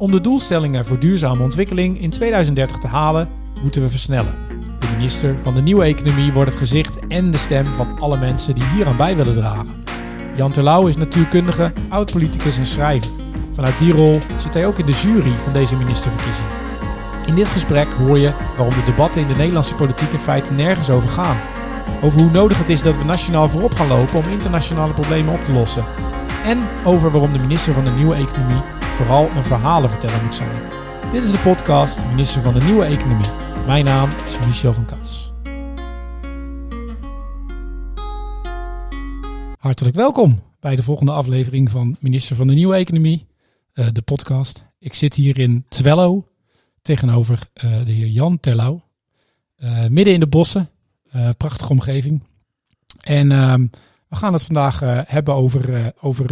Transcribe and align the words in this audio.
Om 0.00 0.10
de 0.10 0.20
doelstellingen 0.20 0.86
voor 0.86 0.98
duurzame 0.98 1.42
ontwikkeling 1.42 2.00
in 2.00 2.10
2030 2.10 2.78
te 2.78 2.86
halen, 2.86 3.28
moeten 3.62 3.82
we 3.82 3.90
versnellen. 3.90 4.34
De 4.78 4.88
minister 4.96 5.40
van 5.40 5.54
de 5.54 5.62
Nieuwe 5.62 5.84
Economie 5.84 6.32
wordt 6.32 6.50
het 6.50 6.58
gezicht 6.58 6.98
en 7.08 7.30
de 7.30 7.36
stem 7.36 7.66
van 7.66 7.98
alle 8.00 8.18
mensen 8.18 8.54
die 8.54 8.64
hieraan 8.64 8.96
bij 8.96 9.16
willen 9.16 9.34
dragen. 9.34 9.84
Jan 10.36 10.52
Terlouw 10.52 10.86
is 10.86 10.96
natuurkundige, 10.96 11.72
oud-politicus 11.88 12.58
en 12.58 12.66
schrijver. 12.66 13.10
Vanuit 13.52 13.78
die 13.78 13.92
rol 13.92 14.18
zit 14.36 14.54
hij 14.54 14.66
ook 14.66 14.78
in 14.78 14.86
de 14.86 14.92
jury 14.92 15.38
van 15.38 15.52
deze 15.52 15.76
ministerverkiezing. 15.76 16.48
In 17.26 17.34
dit 17.34 17.48
gesprek 17.48 17.92
hoor 17.92 18.18
je 18.18 18.32
waarom 18.56 18.74
de 18.74 18.84
debatten 18.84 19.22
in 19.22 19.28
de 19.28 19.34
Nederlandse 19.34 19.74
politiek 19.74 20.12
in 20.12 20.18
feite 20.18 20.52
nergens 20.52 20.90
over 20.90 21.08
gaan. 21.08 21.40
Over 22.02 22.20
hoe 22.20 22.30
nodig 22.30 22.58
het 22.58 22.70
is 22.70 22.82
dat 22.82 22.96
we 22.96 23.04
nationaal 23.04 23.48
voorop 23.48 23.74
gaan 23.74 23.88
lopen 23.88 24.18
om 24.18 24.30
internationale 24.30 24.92
problemen 24.92 25.34
op 25.34 25.44
te 25.44 25.52
lossen. 25.52 25.84
En 26.44 26.58
over 26.84 27.10
waarom 27.10 27.32
de 27.32 27.38
minister 27.38 27.74
van 27.74 27.84
de 27.84 27.90
Nieuwe 27.90 28.14
Economie 28.14 28.62
vooral 28.98 29.30
een 29.30 29.44
verhalenverteller 29.44 30.24
moet 30.24 30.34
zijn. 30.34 30.62
Dit 31.12 31.24
is 31.24 31.30
de 31.30 31.38
podcast 31.38 32.04
Minister 32.04 32.42
van 32.42 32.54
de 32.54 32.60
Nieuwe 32.60 32.84
Economie. 32.84 33.30
Mijn 33.66 33.84
naam 33.84 34.10
is 34.24 34.38
Michel 34.46 34.72
van 34.72 34.86
Kats. 34.86 35.32
Hartelijk 39.58 39.96
welkom 39.96 40.42
bij 40.60 40.76
de 40.76 40.82
volgende 40.82 41.12
aflevering 41.12 41.70
van 41.70 41.96
Minister 42.00 42.36
van 42.36 42.46
de 42.46 42.54
Nieuwe 42.54 42.74
Economie, 42.74 43.26
uh, 43.74 43.86
de 43.92 44.02
podcast. 44.02 44.64
Ik 44.78 44.94
zit 44.94 45.14
hier 45.14 45.38
in 45.38 45.64
Twello 45.68 46.28
tegenover 46.82 47.48
uh, 47.54 47.84
de 47.84 47.92
heer 47.92 48.06
Jan 48.06 48.40
Terlouw. 48.40 48.82
Uh, 49.58 49.86
midden 49.86 50.14
in 50.14 50.20
de 50.20 50.26
bossen, 50.26 50.70
prachtige 51.36 51.70
omgeving. 51.70 52.22
En 53.00 53.32
ehm, 53.32 53.66
we 54.08 54.16
gaan 54.16 54.32
het 54.32 54.42
vandaag 54.42 54.80
hebben 55.06 55.34
over, 55.34 55.92
over 56.00 56.26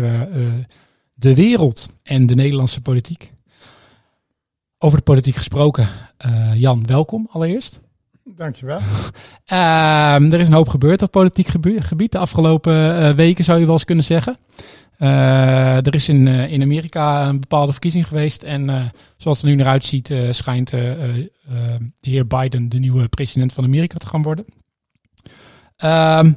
de 1.18 1.34
wereld 1.34 1.88
en 2.02 2.26
de 2.26 2.34
Nederlandse 2.34 2.80
politiek. 2.80 3.32
Over 4.78 4.98
de 4.98 5.04
politiek 5.04 5.34
gesproken. 5.34 5.88
Jan, 6.54 6.86
welkom 6.86 7.28
allereerst. 7.30 7.80
Dankjewel. 8.24 8.78
Uh, 9.52 10.14
er 10.32 10.40
is 10.40 10.48
een 10.48 10.54
hoop 10.54 10.68
gebeurd 10.68 11.02
op 11.02 11.10
politiek 11.10 11.46
gebied 11.78 12.12
de 12.12 12.18
afgelopen 12.18 13.02
uh, 13.02 13.10
weken, 13.10 13.44
zou 13.44 13.58
je 13.58 13.64
wel 13.64 13.74
eens 13.74 13.84
kunnen 13.84 14.04
zeggen. 14.04 14.36
Uh, 14.98 15.86
er 15.86 15.94
is 15.94 16.08
in, 16.08 16.26
in 16.28 16.62
Amerika 16.62 17.28
een 17.28 17.40
bepaalde 17.40 17.72
verkiezing 17.72 18.06
geweest. 18.06 18.42
En 18.42 18.92
zoals 19.16 19.36
het 19.36 19.46
er 19.46 19.54
nu 19.54 19.62
naar 19.62 19.72
uitziet, 19.72 20.14
schijnt 20.30 20.70
de 20.70 21.30
heer 22.00 22.26
Biden 22.26 22.68
de 22.68 22.78
nieuwe 22.78 23.08
president 23.08 23.52
van 23.52 23.64
Amerika 23.64 23.98
te 23.98 24.06
gaan 24.06 24.22
worden. 24.22 24.44
Ehm, 25.76 26.32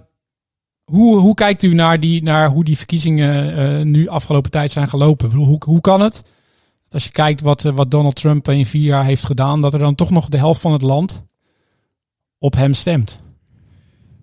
hoe, 0.90 1.20
hoe 1.20 1.34
kijkt 1.34 1.64
u 1.64 1.73
naar, 1.73 2.00
die, 2.00 2.23
naar 2.23 2.50
hoe 2.50 2.64
die 2.64 2.78
verkiezingen 2.78 3.92
nu 3.92 4.08
afgelopen 4.08 4.52
tijd 4.52 4.72
zijn 4.72 4.90
gelopen? 4.90 5.32
Hoe, 5.32 5.58
hoe 5.66 5.82
kan 5.82 6.02
het, 6.02 6.23
als 6.90 7.04
je 7.04 7.12
kijkt 7.12 7.42
wat, 7.42 7.62
wat 7.62 7.92
Donald 7.92 8.16
Trump 8.16 8.50
in 8.50 8.66
vier 8.66 8.88
jaar 8.88 9.06
heeft 9.06 9.26
gedaan, 9.26 9.62
dat 9.62 9.73
er 9.73 9.80
dan 9.80 9.95
toch 9.95 10.10
nog 10.10 10.30
de 10.30 10.38
helft 10.38 10.62
van 10.62 10.72
het 10.72 10.82
land 10.82 11.26
op 12.38 12.54
hem 12.54 12.73
stemt? 12.73 13.20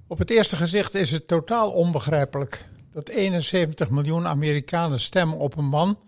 Op 0.09 0.19
het 0.19 0.31
eerste 0.31 0.56
gezicht 0.56 0.94
is 0.94 1.11
het 1.11 1.28
totaal 1.28 1.70
onbegrijpelijk 1.70 2.69
dat 2.92 3.09
71 3.09 3.91
miljoen 3.91 4.27
Amerikanen 4.27 5.00
stemmen 5.00 5.39
op 5.39 5.56
een 5.56 5.69
man 5.69 5.98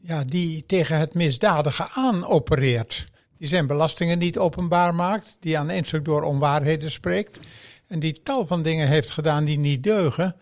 ja, 0.00 0.24
die 0.24 0.66
tegen 0.66 0.98
het 0.98 1.14
misdadige 1.14 1.88
aan 1.94 2.24
opereert. 2.26 3.06
Die 3.38 3.48
zijn 3.48 3.66
belastingen 3.66 4.18
niet 4.18 4.38
openbaar 4.38 4.94
maakt, 4.94 5.36
die 5.40 5.58
aan 5.58 5.70
één 5.70 5.84
stuk 5.84 6.04
door 6.04 6.22
onwaarheden 6.22 6.90
spreekt 6.90 7.40
en 7.86 8.00
die 8.00 8.22
tal 8.22 8.46
van 8.46 8.62
dingen 8.62 8.88
heeft 8.88 9.10
gedaan 9.10 9.44
die 9.44 9.58
niet 9.58 9.82
deugen. 9.82 10.36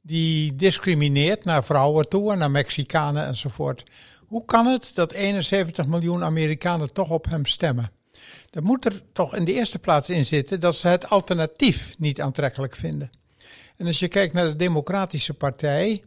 Die 0.00 0.56
discrimineert 0.56 1.44
naar 1.44 1.64
vrouwen 1.64 2.08
toe 2.08 2.32
en 2.32 2.38
naar 2.38 2.50
Mexicanen 2.50 3.26
enzovoort. 3.26 3.84
Hoe 4.26 4.44
kan 4.44 4.66
het 4.66 4.90
dat 4.94 5.12
71 5.12 5.86
miljoen 5.86 6.24
Amerikanen 6.24 6.92
toch 6.92 7.10
op 7.10 7.24
hem 7.24 7.46
stemmen? 7.46 7.90
Er 8.50 8.62
moet 8.62 8.84
er 8.84 9.02
toch 9.12 9.34
in 9.34 9.44
de 9.44 9.52
eerste 9.52 9.78
plaats 9.78 10.10
in 10.10 10.24
zitten 10.24 10.60
dat 10.60 10.76
ze 10.76 10.88
het 10.88 11.08
alternatief 11.08 11.94
niet 11.98 12.20
aantrekkelijk 12.20 12.76
vinden. 12.76 13.10
En 13.76 13.86
als 13.86 13.98
je 13.98 14.08
kijkt 14.08 14.32
naar 14.32 14.46
de 14.46 14.56
Democratische 14.56 15.34
Partij, 15.34 16.02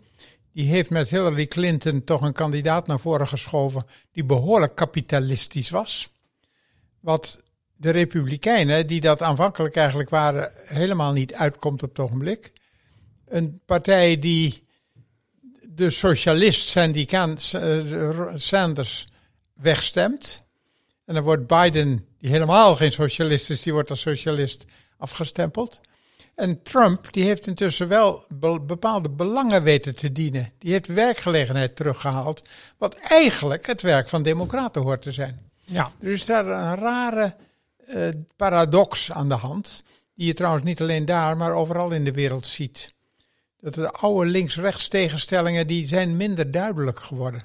die 0.54 0.68
heeft 0.68 0.90
met 0.90 1.10
Hillary 1.10 1.48
Clinton 1.48 2.04
toch 2.04 2.22
een 2.22 2.34
kandidaat 2.34 2.88
naar 2.88 3.00
voren 3.00 3.28
geschoven 3.28 3.86
die 4.12 4.24
behoorlijk 4.24 4.76
kapitalistisch 4.76 5.70
was. 5.70 6.12
Wat 7.00 7.40
de 7.82 7.90
Republikeinen, 7.90 8.88
die 8.88 9.02
dat 9.02 9.22
aanvankelijk 9.22 9.76
eigenlijk 9.76 10.10
waren, 10.10 10.52
helemaal 10.66 11.12
niet 11.12 11.34
uitkomt 11.34 11.84
op 11.84 11.90
het 11.90 12.00
ogenblik. 12.00 12.52
Een 13.28 13.62
partij 13.66 14.20
die 14.20 14.68
de 15.62 15.90
socialist 15.90 16.68
Sandy 16.68 17.06
Sanders 18.36 19.08
wegstemt. 19.54 20.44
En 21.06 21.14
dan 21.14 21.24
wordt 21.24 21.48
Biden 21.48 22.06
die 22.20 22.30
helemaal 22.30 22.76
geen 22.76 22.92
socialist 22.92 23.50
is, 23.50 23.62
die 23.62 23.74
wordt 23.74 23.90
als 23.90 24.02
socialist 24.02 24.66
afgestempeld. 24.98 25.82
En 26.36 26.64
Trump, 26.64 27.14
die 27.14 27.24
heeft 27.24 27.48
intussen 27.48 27.88
wel 27.88 28.26
bepaalde 28.62 29.10
belangen 29.10 29.64
weten 29.64 29.96
te 29.96 30.12
dienen. 30.12 30.54
Die 30.58 30.72
heeft 30.72 30.88
werkgelegenheid 30.88 31.76
teruggehaald, 31.76 32.42
wat 32.78 32.96
eigenlijk 32.96 33.66
het 33.66 33.82
werk 33.82 34.10
van 34.10 34.24
democraten 34.24 34.82
hoort 34.82 35.02
te 35.02 35.12
zijn. 35.12 35.50
Ja. 35.64 35.92
Is 36.00 36.26
daar 36.26 36.46
een 36.48 36.76
rare 36.76 37.36
uh, 37.96 38.08
paradox 38.36 39.12
aan 39.12 39.30
de 39.30 39.36
hand, 39.36 39.84
die 40.16 40.28
je 40.28 40.34
trouwens 40.34 40.64
niet 40.64 40.82
alleen 40.82 41.06
daar, 41.06 41.38
maar 41.38 41.54
overal 41.54 41.92
in 41.92 42.04
de 42.04 42.12
wereld 42.12 42.48
ziet. 42.48 42.94
Dat 43.60 43.74
de 43.74 43.92
oude 43.92 44.30
links-rechts 44.30 44.88
tegenstellingen, 44.88 45.68
die 45.68 45.88
zijn 45.88 46.18
minder 46.18 46.52
duidelijk 46.52 47.00
geworden. 47.00 47.44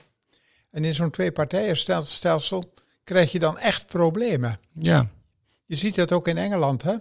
En 0.71 0.84
in 0.84 0.95
zo'n 0.95 1.11
twee-partijenstelsel 1.11 2.73
krijg 3.05 3.33
je 3.33 3.39
dan 3.39 3.59
echt 3.59 3.87
problemen. 3.87 4.61
Ja. 4.73 5.09
Je 5.67 5.77
ziet 5.77 5.95
dat 5.95 6.12
ook 6.12 6.29
in 6.29 6.39
Engeland, 6.39 6.83
hè? 6.83 6.95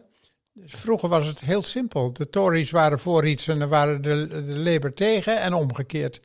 Dus 0.54 0.72
vroeger 0.72 1.10
was 1.10 1.28
het 1.28 1.40
heel 1.40 1.64
simpel. 1.64 2.14
De 2.14 2.30
Tories 2.30 2.72
waren 2.72 3.00
voor 3.00 3.28
iets 3.28 3.48
en 3.48 3.60
dan 3.60 3.70
waren 3.70 4.02
de, 4.02 4.28
de 4.28 4.60
Labour 4.60 4.94
tegen 4.94 5.42
en 5.42 5.54
omgekeerd. 5.54 6.22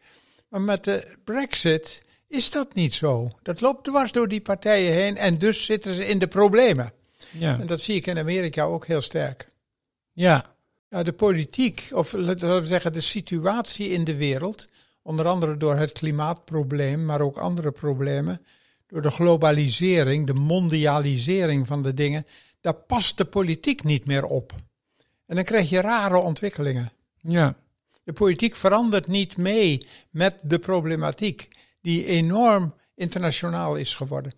Maar 0.48 0.60
met 0.60 0.84
de 0.84 1.16
Brexit 1.24 2.02
is 2.28 2.50
dat 2.50 2.74
niet 2.74 2.94
zo. 2.94 3.30
Dat 3.42 3.60
loopt 3.60 3.84
dwars 3.84 4.12
door 4.12 4.28
die 4.28 4.40
partijen 4.40 4.92
heen 4.92 5.16
en 5.16 5.38
dus 5.38 5.64
zitten 5.64 5.94
ze 5.94 6.06
in 6.06 6.18
de 6.18 6.28
problemen. 6.28 6.92
Ja. 7.30 7.58
En 7.60 7.66
dat 7.66 7.80
zie 7.80 7.94
ik 7.94 8.06
in 8.06 8.18
Amerika 8.18 8.64
ook 8.64 8.86
heel 8.86 9.00
sterk. 9.00 9.48
Ja. 10.12 10.54
ja 10.88 11.02
de 11.02 11.12
politiek, 11.12 11.88
of 11.92 12.12
laten 12.12 12.60
we 12.60 12.66
zeggen 12.66 12.92
de 12.92 13.00
situatie 13.00 13.88
in 13.88 14.04
de 14.04 14.16
wereld, 14.16 14.68
onder 15.02 15.26
andere 15.26 15.56
door 15.56 15.76
het 15.76 15.92
klimaatprobleem, 15.92 17.04
maar 17.04 17.20
ook 17.20 17.38
andere 17.38 17.70
problemen, 17.70 18.46
door 18.86 19.02
de 19.02 19.10
globalisering, 19.10 20.26
de 20.26 20.34
mondialisering 20.34 21.66
van 21.66 21.82
de 21.82 21.94
dingen, 21.94 22.26
daar 22.60 22.74
past 22.74 23.18
de 23.18 23.24
politiek 23.24 23.84
niet 23.84 24.06
meer 24.06 24.24
op. 24.24 24.52
En 25.26 25.34
dan 25.34 25.44
krijg 25.44 25.70
je 25.70 25.80
rare 25.80 26.16
ontwikkelingen. 26.16 26.92
Ja. 27.20 27.56
De 28.04 28.12
politiek 28.12 28.54
verandert 28.54 29.06
niet 29.06 29.36
mee 29.36 29.86
met 30.10 30.40
de 30.42 30.58
problematiek, 30.58 31.48
die 31.80 32.06
enorm 32.06 32.74
internationaal 32.94 33.76
is 33.76 33.94
geworden. 33.94 34.32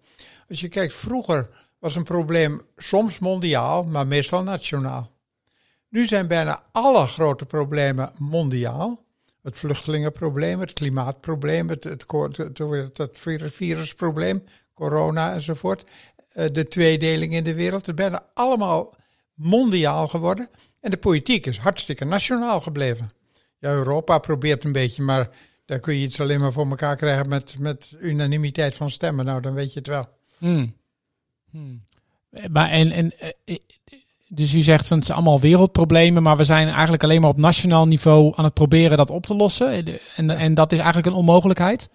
Als 0.49 0.61
je 0.61 0.69
kijkt, 0.69 0.95
vroeger 0.95 1.49
was 1.83 1.97
een 1.97 2.03
probleem 2.03 2.61
soms 2.77 3.19
mondiaal, 3.19 3.85
maar 3.85 4.07
meestal 4.07 4.43
nationaal. 4.43 5.11
Nu 5.89 6.07
zijn 6.07 6.27
bijna 6.27 6.63
alle 6.73 7.07
grote 7.07 7.47
problemen 7.47 8.13
mondiaal. 8.19 9.05
Het 9.43 9.59
vluchtelingenprobleem, 9.59 10.61
het 10.61 10.73
klimaatprobleem, 10.73 11.69
het, 11.69 11.85
het, 11.85 12.07
het, 12.97 13.19
virusprobleem, 13.53 14.45
corona 14.75 15.33
enzovoort. 15.33 15.85
Eh, 16.29 16.47
de 16.53 16.65
tweedeling 16.65 17.33
in 17.33 17.45
de 17.45 17.55
wereld. 17.55 17.87
Het 17.87 17.97
bijna 17.97 18.27
allemaal 18.35 18.95
mondiaal 19.35 20.09
geworden. 20.09 20.49
En 20.81 20.91
de 20.91 20.97
politiek 20.97 21.47
is 21.47 21.59
hartstikke 21.59 22.05
nationaal 22.05 22.61
gebleven. 22.61 23.09
Ja, 23.59 23.71
Europa 23.71 24.19
probeert 24.19 24.65
een 24.65 24.73
beetje, 24.73 25.03
maar 25.03 25.31
daar 25.65 25.81
kun 25.81 25.95
je 25.95 26.05
iets 26.05 26.21
alleen 26.21 26.41
maar 26.41 26.53
voor 26.53 26.69
elkaar 26.69 26.97
krijgen 26.97 27.29
met, 27.29 27.59
met 27.59 27.97
unanimiteit 28.01 28.75
van 28.75 28.91
stemmen. 28.91 29.25
Nou, 29.25 29.41
dan 29.41 29.55
weet 29.55 29.73
je 29.73 29.79
het 29.79 29.89
wel. 29.89 30.07
Hmm. 30.39 30.81
Hmm. 31.53 31.83
Maar 32.51 32.71
en, 32.71 32.91
en 32.91 33.13
eh, 33.45 33.57
dus 34.29 34.55
u 34.55 34.61
zegt 34.61 34.87
van 34.87 34.97
het 34.97 35.07
zijn 35.07 35.19
allemaal 35.19 35.41
wereldproblemen, 35.41 36.23
maar 36.23 36.37
we 36.37 36.45
zijn 36.45 36.69
eigenlijk 36.69 37.03
alleen 37.03 37.21
maar 37.21 37.31
op 37.31 37.37
nationaal 37.37 37.87
niveau 37.87 38.33
aan 38.37 38.45
het 38.45 38.55
proberen 38.55 38.97
dat 38.97 39.11
op 39.11 39.27
te 39.27 39.35
lossen. 39.35 40.01
En, 40.17 40.31
en 40.31 40.55
dat 40.55 40.73
is 40.73 40.79
eigenlijk 40.79 41.07
een 41.07 41.15
onmogelijkheid? 41.15 41.89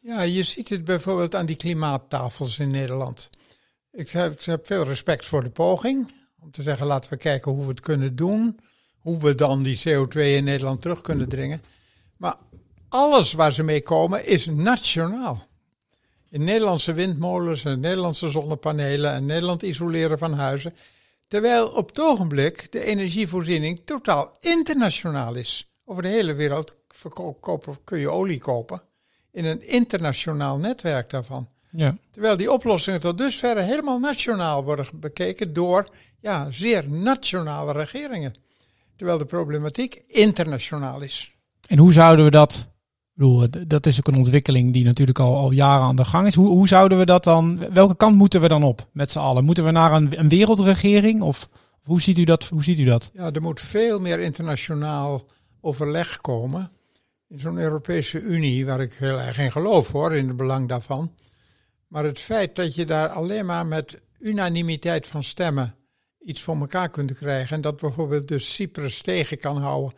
Ja, 0.00 0.22
je 0.22 0.42
ziet 0.42 0.68
het 0.68 0.84
bijvoorbeeld 0.84 1.34
aan 1.34 1.46
die 1.46 1.56
klimaattafels 1.56 2.58
in 2.58 2.70
Nederland. 2.70 3.30
Ik 3.92 4.10
heb, 4.10 4.32
ik 4.32 4.44
heb 4.44 4.66
veel 4.66 4.84
respect 4.84 5.26
voor 5.26 5.42
de 5.42 5.50
poging 5.50 6.10
om 6.40 6.50
te 6.50 6.62
zeggen 6.62 6.86
laten 6.86 7.10
we 7.10 7.16
kijken 7.16 7.52
hoe 7.52 7.62
we 7.62 7.68
het 7.68 7.80
kunnen 7.80 8.16
doen, 8.16 8.58
hoe 8.98 9.18
we 9.18 9.34
dan 9.34 9.62
die 9.62 9.78
CO2 9.78 10.18
in 10.18 10.44
Nederland 10.44 10.82
terug 10.82 11.00
kunnen 11.00 11.28
dringen. 11.28 11.62
Maar 12.16 12.36
alles 12.88 13.32
waar 13.32 13.52
ze 13.52 13.62
mee 13.62 13.82
komen 13.82 14.26
is 14.26 14.46
nationaal. 14.46 15.46
In 16.30 16.44
Nederlandse 16.44 16.92
windmolens 16.92 17.64
en 17.64 17.80
Nederlandse 17.80 18.30
zonnepanelen 18.30 19.12
en 19.12 19.26
Nederland 19.26 19.62
isoleren 19.62 20.18
van 20.18 20.32
huizen 20.32 20.74
Terwijl 21.28 21.68
op 21.68 21.88
het 21.88 22.00
ogenblik 22.00 22.72
de 22.72 22.84
energievoorziening 22.84 23.80
totaal 23.84 24.36
internationaal 24.40 25.34
is. 25.34 25.70
Over 25.84 26.02
de 26.02 26.08
hele 26.08 26.34
wereld 26.34 26.76
kun 27.84 27.98
je 27.98 28.10
olie 28.10 28.38
kopen. 28.38 28.82
in 29.32 29.44
een 29.44 29.68
internationaal 29.68 30.58
netwerk 30.58 31.10
daarvan. 31.10 31.48
Ja. 31.70 31.96
Terwijl 32.10 32.36
die 32.36 32.52
oplossingen 32.52 33.00
tot 33.00 33.18
dusver 33.18 33.56
helemaal 33.56 33.98
nationaal 33.98 34.64
worden 34.64 34.86
bekeken 34.94 35.52
door 35.52 35.88
ja, 36.20 36.50
zeer 36.50 36.88
nationale 36.88 37.72
regeringen. 37.72 38.34
Terwijl 38.96 39.18
de 39.18 39.24
problematiek 39.24 40.02
internationaal 40.06 41.00
is. 41.00 41.32
En 41.66 41.78
hoe 41.78 41.92
zouden 41.92 42.24
we 42.24 42.30
dat... 42.30 42.68
Bedoel, 43.18 43.46
dat 43.66 43.86
is 43.86 43.98
ook 43.98 44.08
een 44.08 44.14
ontwikkeling 44.14 44.72
die 44.72 44.84
natuurlijk 44.84 45.18
al, 45.18 45.36
al 45.36 45.50
jaren 45.50 45.86
aan 45.86 45.96
de 45.96 46.04
gang 46.04 46.26
is. 46.26 46.34
Hoe, 46.34 46.48
hoe 46.48 46.68
zouden 46.68 46.98
we 46.98 47.04
dat 47.04 47.24
dan... 47.24 47.72
Welke 47.72 47.96
kant 47.96 48.16
moeten 48.16 48.40
we 48.40 48.48
dan 48.48 48.62
op 48.62 48.86
met 48.92 49.10
z'n 49.10 49.18
allen? 49.18 49.44
Moeten 49.44 49.64
we 49.64 49.70
naar 49.70 49.92
een, 49.92 50.18
een 50.20 50.28
wereldregering? 50.28 51.22
Of 51.22 51.48
hoe 51.82 52.00
ziet, 52.00 52.18
u 52.18 52.24
dat, 52.24 52.44
hoe 52.44 52.64
ziet 52.64 52.78
u 52.78 52.84
dat? 52.84 53.10
Ja, 53.12 53.32
er 53.32 53.42
moet 53.42 53.60
veel 53.60 54.00
meer 54.00 54.18
internationaal 54.18 55.26
overleg 55.60 56.20
komen. 56.20 56.70
In 57.28 57.40
zo'n 57.40 57.58
Europese 57.58 58.20
Unie, 58.20 58.66
waar 58.66 58.80
ik 58.80 58.92
heel 58.92 59.20
erg 59.20 59.38
in 59.38 59.52
geloof 59.52 59.92
hoor, 59.92 60.14
in 60.14 60.28
het 60.28 60.36
belang 60.36 60.68
daarvan. 60.68 61.14
Maar 61.88 62.04
het 62.04 62.20
feit 62.20 62.56
dat 62.56 62.74
je 62.74 62.84
daar 62.84 63.08
alleen 63.08 63.46
maar 63.46 63.66
met 63.66 64.00
unanimiteit 64.18 65.06
van 65.06 65.22
stemmen 65.22 65.74
iets 66.24 66.42
voor 66.42 66.56
elkaar 66.56 66.88
kunt 66.88 67.16
krijgen. 67.16 67.56
En 67.56 67.62
dat 67.62 67.80
bijvoorbeeld 67.80 68.28
dus 68.28 68.54
Cyprus 68.54 69.02
tegen 69.02 69.38
kan 69.38 69.56
houden. 69.56 69.92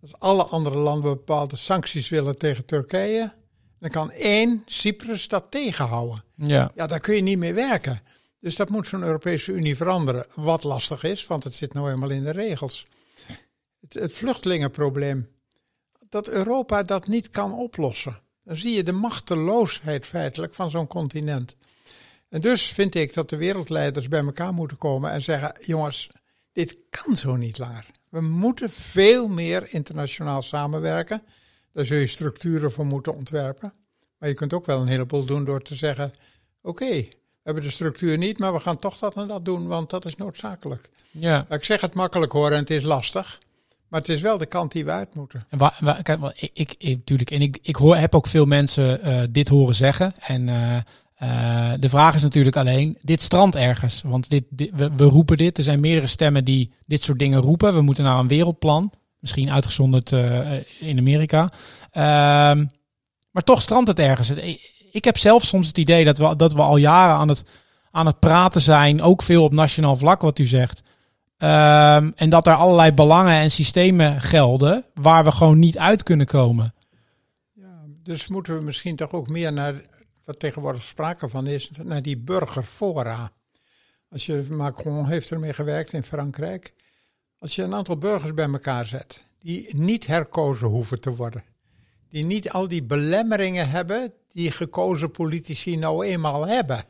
Als 0.00 0.18
alle 0.18 0.42
andere 0.42 0.78
landen 0.78 1.10
bepaalde 1.10 1.56
sancties 1.56 2.08
willen 2.08 2.38
tegen 2.38 2.64
Turkije, 2.64 3.32
dan 3.78 3.90
kan 3.90 4.10
één 4.10 4.62
Cyprus 4.66 5.28
dat 5.28 5.50
tegenhouden. 5.50 6.24
Ja. 6.34 6.70
Ja, 6.74 6.86
daar 6.86 7.00
kun 7.00 7.14
je 7.14 7.22
niet 7.22 7.38
mee 7.38 7.54
werken. 7.54 8.00
Dus 8.40 8.56
dat 8.56 8.68
moet 8.68 8.86
zo'n 8.86 9.02
Europese 9.02 9.52
Unie 9.52 9.76
veranderen. 9.76 10.26
Wat 10.34 10.64
lastig 10.64 11.02
is, 11.02 11.26
want 11.26 11.44
het 11.44 11.54
zit 11.54 11.72
nou 11.72 11.86
helemaal 11.86 12.10
in 12.10 12.24
de 12.24 12.30
regels. 12.30 12.86
Het, 13.80 13.94
het 13.94 14.12
vluchtelingenprobleem. 14.12 15.28
Dat 16.08 16.28
Europa 16.28 16.82
dat 16.82 17.06
niet 17.06 17.28
kan 17.28 17.54
oplossen. 17.54 18.20
Dan 18.44 18.56
zie 18.56 18.76
je 18.76 18.82
de 18.82 18.92
machteloosheid 18.92 20.06
feitelijk 20.06 20.54
van 20.54 20.70
zo'n 20.70 20.86
continent. 20.86 21.56
En 22.28 22.40
dus 22.40 22.66
vind 22.66 22.94
ik 22.94 23.14
dat 23.14 23.30
de 23.30 23.36
wereldleiders 23.36 24.08
bij 24.08 24.24
elkaar 24.24 24.54
moeten 24.54 24.76
komen 24.76 25.10
en 25.10 25.22
zeggen: 25.22 25.54
jongens, 25.60 26.10
dit 26.52 26.76
kan 26.90 27.16
zo 27.16 27.36
niet 27.36 27.58
langer. 27.58 27.86
We 28.10 28.20
moeten 28.20 28.70
veel 28.70 29.28
meer 29.28 29.74
internationaal 29.74 30.42
samenwerken. 30.42 31.22
Daar 31.72 31.84
zul 31.84 31.98
je 31.98 32.06
structuren 32.06 32.72
voor 32.72 32.86
moeten 32.86 33.14
ontwerpen. 33.14 33.72
Maar 34.18 34.28
je 34.28 34.34
kunt 34.34 34.52
ook 34.52 34.66
wel 34.66 34.80
een 34.80 34.86
heleboel 34.88 35.24
doen 35.24 35.44
door 35.44 35.62
te 35.62 35.74
zeggen: 35.74 36.12
oké, 36.62 36.90
we 36.90 37.06
hebben 37.42 37.62
de 37.62 37.70
structuur 37.70 38.18
niet, 38.18 38.38
maar 38.38 38.52
we 38.52 38.60
gaan 38.60 38.78
toch 38.78 38.98
dat 38.98 39.14
en 39.16 39.28
dat 39.28 39.44
doen, 39.44 39.66
want 39.66 39.90
dat 39.90 40.04
is 40.04 40.16
noodzakelijk. 40.16 40.90
ja. 41.10 41.46
Ik 41.50 41.64
zeg 41.64 41.80
het 41.80 41.94
makkelijk 41.94 42.32
hoor 42.32 42.50
en 42.50 42.58
het 42.58 42.70
is 42.70 42.82
lastig. 42.82 43.38
Maar 43.88 44.00
het 44.00 44.08
is 44.08 44.20
wel 44.20 44.38
de 44.38 44.46
kant 44.46 44.72
die 44.72 44.84
we 44.84 44.90
uit 44.90 45.14
moeten. 45.14 45.44
En 45.48 45.58
waar, 45.58 45.76
waar- 45.80 46.02
kijk, 46.02 46.20
ik, 46.36 46.50
ik, 46.54 46.74
ik, 46.78 46.96
natuurlijk, 46.96 47.30
en 47.30 47.40
ik, 47.40 47.58
ik 47.62 47.76
hoor, 47.76 47.96
heb 47.96 48.14
ook 48.14 48.26
veel 48.26 48.44
mensen 48.46 49.02
eh, 49.02 49.22
dit 49.30 49.48
horen 49.48 49.74
zeggen. 49.74 50.12
En 50.20 50.48
eh, 50.48 50.76
eh, 51.20 51.72
de 51.78 51.88
vraag 51.88 52.14
is 52.14 52.22
natuurlijk 52.22 52.56
alleen, 52.56 52.98
dit 53.02 53.22
strandt 53.22 53.56
ergens. 53.56 54.02
Want 54.04 54.30
dit, 54.30 54.44
we, 54.96 55.04
roepen 55.04 55.36
dit, 55.36 55.58
er 55.58 55.64
zijn 55.64 55.80
meerdere 55.80 56.06
stemmen 56.06 56.44
die 56.44 56.72
dit 56.86 57.02
soort 57.02 57.18
dingen 57.18 57.40
roepen. 57.40 57.74
We 57.74 57.80
moeten 57.80 58.04
naar 58.04 58.18
een 58.18 58.28
wereldplan, 58.28 58.92
misschien 59.18 59.50
uitgezonderd 59.50 60.12
eh, 60.12 60.52
in 60.80 60.98
Amerika. 60.98 61.48
Ehm, 61.90 62.66
maar 63.30 63.42
toch 63.44 63.62
strandt 63.62 63.88
het 63.88 63.98
ergens. 63.98 64.30
Ik 64.92 65.04
heb 65.04 65.18
zelf 65.18 65.44
soms 65.44 65.66
het 65.66 65.78
idee 65.78 66.04
dat 66.04 66.18
we, 66.18 66.36
dat 66.36 66.52
we 66.52 66.62
al 66.62 66.76
jaren 66.76 67.16
aan 67.16 67.28
het, 67.28 67.44
aan 67.90 68.06
het 68.06 68.18
praten 68.18 68.60
zijn, 68.60 69.02
ook 69.02 69.22
veel 69.22 69.44
op 69.44 69.52
nationaal 69.52 69.96
vlak, 69.96 70.20
wat 70.20 70.38
u 70.38 70.46
zegt. 70.46 70.82
Ehm, 71.36 72.10
en 72.14 72.30
dat 72.30 72.46
er 72.46 72.54
allerlei 72.54 72.92
belangen 72.92 73.34
en 73.34 73.50
systemen 73.50 74.20
gelden 74.20 74.84
waar 74.94 75.24
we 75.24 75.32
gewoon 75.32 75.58
niet 75.58 75.78
uit 75.78 76.02
kunnen 76.02 76.26
komen. 76.26 76.74
Dus 78.02 78.28
moeten 78.28 78.56
we 78.56 78.62
misschien 78.62 78.96
toch 78.96 79.12
ook 79.12 79.28
meer 79.28 79.52
naar, 79.52 79.74
wat 80.30 80.38
tegenwoordig 80.40 80.84
sprake 80.84 81.28
van 81.28 81.46
is, 81.46 81.70
naar 81.82 82.02
die 82.02 82.16
burgerfora. 82.18 83.32
Als 84.08 84.26
je, 84.26 84.46
Macron 84.50 85.06
heeft 85.06 85.30
ermee 85.30 85.52
gewerkt 85.52 85.92
in 85.92 86.02
Frankrijk. 86.02 86.74
Als 87.38 87.54
je 87.54 87.62
een 87.62 87.74
aantal 87.74 87.96
burgers 87.98 88.34
bij 88.34 88.48
elkaar 88.48 88.86
zet, 88.86 89.26
die 89.38 89.74
niet 89.76 90.06
herkozen 90.06 90.66
hoeven 90.68 91.00
te 91.00 91.16
worden. 91.16 91.44
Die 92.08 92.24
niet 92.24 92.50
al 92.50 92.68
die 92.68 92.82
belemmeringen 92.82 93.70
hebben 93.70 94.12
die 94.28 94.50
gekozen 94.50 95.10
politici 95.10 95.76
nou 95.76 96.06
eenmaal 96.06 96.46
hebben. 96.46 96.84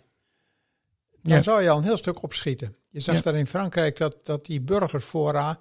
Dan 1.23 1.37
Ja. 1.37 1.43
zou 1.43 1.63
je 1.63 1.71
al 1.71 1.79
een 1.79 1.85
heel 1.85 1.97
stuk 1.97 2.23
opschieten. 2.23 2.77
Je 2.89 3.01
zag 3.01 3.15
Ja. 3.15 3.21
daar 3.21 3.35
in 3.37 3.47
Frankrijk 3.47 3.97
dat, 3.97 4.17
dat 4.23 4.47
die 4.47 4.61
burgerfora 4.61 5.59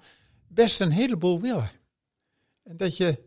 best 0.48 0.80
een 0.80 0.90
heleboel 0.90 1.40
willen. 1.40 1.70
En 2.62 2.76
dat 2.76 2.96
je, 2.96 3.18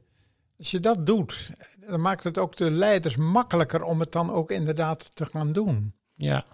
als 0.64 0.72
je 0.72 0.80
dat 0.80 1.06
doet, 1.06 1.52
dan 1.88 2.02
maakt 2.02 2.24
het 2.24 2.38
ook 2.38 2.58
de 2.58 2.72
leiders 2.72 3.16
makkelijker 3.16 3.84
om 3.84 4.00
het 4.00 4.12
dan 4.12 4.32
ook 4.32 4.52
inderdaad 4.52 5.16
te 5.16 5.26
gaan 5.26 5.52
doen. 5.52 5.94
Ja, 6.16 6.46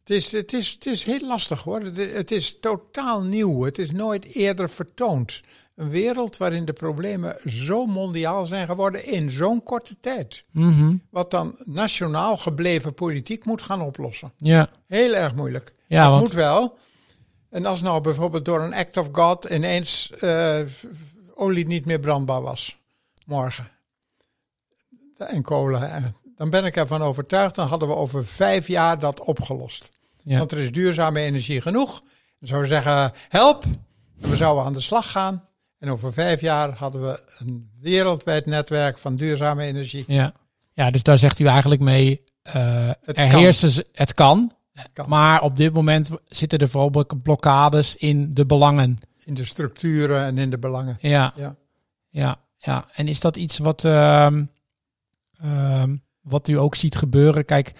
Het 0.00 0.10
is, 0.10 0.32
het 0.32 0.52
is, 0.52 0.70
het 0.70 0.86
is 0.86 1.04
heel 1.04 1.26
lastig 1.26 1.62
hoor. 1.62 1.80
Het, 1.80 2.30
is 2.30 2.60
totaal 2.60 3.22
nieuw. 3.22 3.64
Het 3.64 3.78
is 3.78 3.90
nooit 3.90 4.24
eerder 4.24 4.70
vertoond. 4.70 5.40
Een 5.74 5.88
wereld 5.88 6.36
waarin 6.36 6.64
de 6.64 6.72
problemen 6.72 7.36
zo 7.44 7.86
mondiaal 7.86 8.46
zijn 8.46 8.66
geworden 8.66 9.06
in 9.06 9.30
zo'n 9.30 9.62
korte 9.62 9.96
tijd. 10.00 10.44
Mhm. 10.50 10.96
Wat 11.10 11.30
dan 11.30 11.54
nationaal 11.64 12.36
gebleven 12.36 12.94
politiek 12.94 13.44
moet 13.44 13.62
gaan 13.62 13.80
oplossen. 13.80 14.32
ja. 14.36 14.68
Heel 14.86 15.14
erg 15.14 15.34
moeilijk. 15.34 15.74
ja 15.86 16.02
dat 16.02 16.10
want, 16.10 16.22
moet 16.22 16.32
wel. 16.32 16.78
En 17.50 17.66
als 17.66 17.82
nou 17.82 18.00
bijvoorbeeld 18.00 18.44
door 18.44 18.60
een 18.60 18.74
act 18.74 18.96
of 18.96 19.08
God 19.12 19.44
ineens 19.44 20.12
eh, 20.20 20.60
olie 21.36 21.66
niet 21.66 21.84
meer 21.86 22.00
brandbaar 22.00 22.42
was, 22.42 22.76
morgen, 23.26 23.68
en 25.16 25.42
kolen, 25.42 25.92
eh, 25.92 26.02
dan 26.36 26.50
ben 26.50 26.64
ik 26.64 26.76
ervan 26.76 27.02
overtuigd, 27.02 27.54
dan 27.54 27.68
hadden 27.68 27.88
we 27.88 27.94
over 27.94 28.26
vijf 28.26 28.66
jaar 28.68 28.98
dat 28.98 29.20
opgelost. 29.20 29.90
Ja. 30.22 30.38
Want 30.38 30.52
er 30.52 30.58
is 30.58 30.72
duurzame 30.72 31.20
energie 31.20 31.60
genoeg. 31.60 32.00
Dan 32.38 32.48
zouden 32.48 32.68
we 32.68 32.74
zeggen, 32.74 33.12
help, 33.28 33.64
en 34.20 34.30
we 34.30 34.36
zouden 34.36 34.64
aan 34.64 34.72
de 34.72 34.80
slag 34.80 35.10
gaan. 35.10 35.44
En 35.78 35.90
over 35.90 36.12
vijf 36.12 36.40
jaar 36.40 36.72
hadden 36.76 37.02
we 37.02 37.22
een 37.38 37.70
wereldwijd 37.80 38.46
netwerk 38.46 38.98
van 38.98 39.16
duurzame 39.16 39.64
energie. 39.64 40.04
ja. 40.06 40.32
ja, 40.72 40.90
dus 40.90 41.02
daar 41.02 41.18
zegt 41.18 41.38
u 41.38 41.44
eigenlijk 41.46 41.80
mee, 41.80 42.22
eh 42.42 42.86
Het 43.04 43.18
er 43.18 43.30
kan. 43.30 43.40
heersen, 43.40 43.84
het 43.92 44.14
kan, 44.14 44.52
kan. 44.92 45.08
maar 45.08 45.42
op 45.42 45.56
dit 45.56 45.72
moment 45.72 46.10
zitten 46.28 46.58
er 46.58 46.68
vooral 46.68 46.90
blok- 46.90 47.22
blokkades 47.22 47.96
in 47.96 48.34
de 48.34 48.46
belangen. 48.46 48.98
In 49.26 49.34
de 49.34 49.44
structuren 49.44 50.24
en 50.24 50.38
in 50.38 50.50
de 50.50 50.58
belangen. 50.58 50.96
Ja, 51.00 51.32
Ja. 51.36 51.56
ja, 52.10 52.38
ja. 52.58 52.88
En 52.94 53.08
is 53.08 53.20
dat 53.20 53.36
iets 53.36 53.58
wat, 53.58 53.84
ehm, 53.84 54.44
ehm, 55.40 55.96
wat 56.20 56.48
u 56.48 56.58
ook 56.58 56.74
ziet 56.74 56.96
gebeuren? 56.96 57.44
Kijk, 57.44 57.72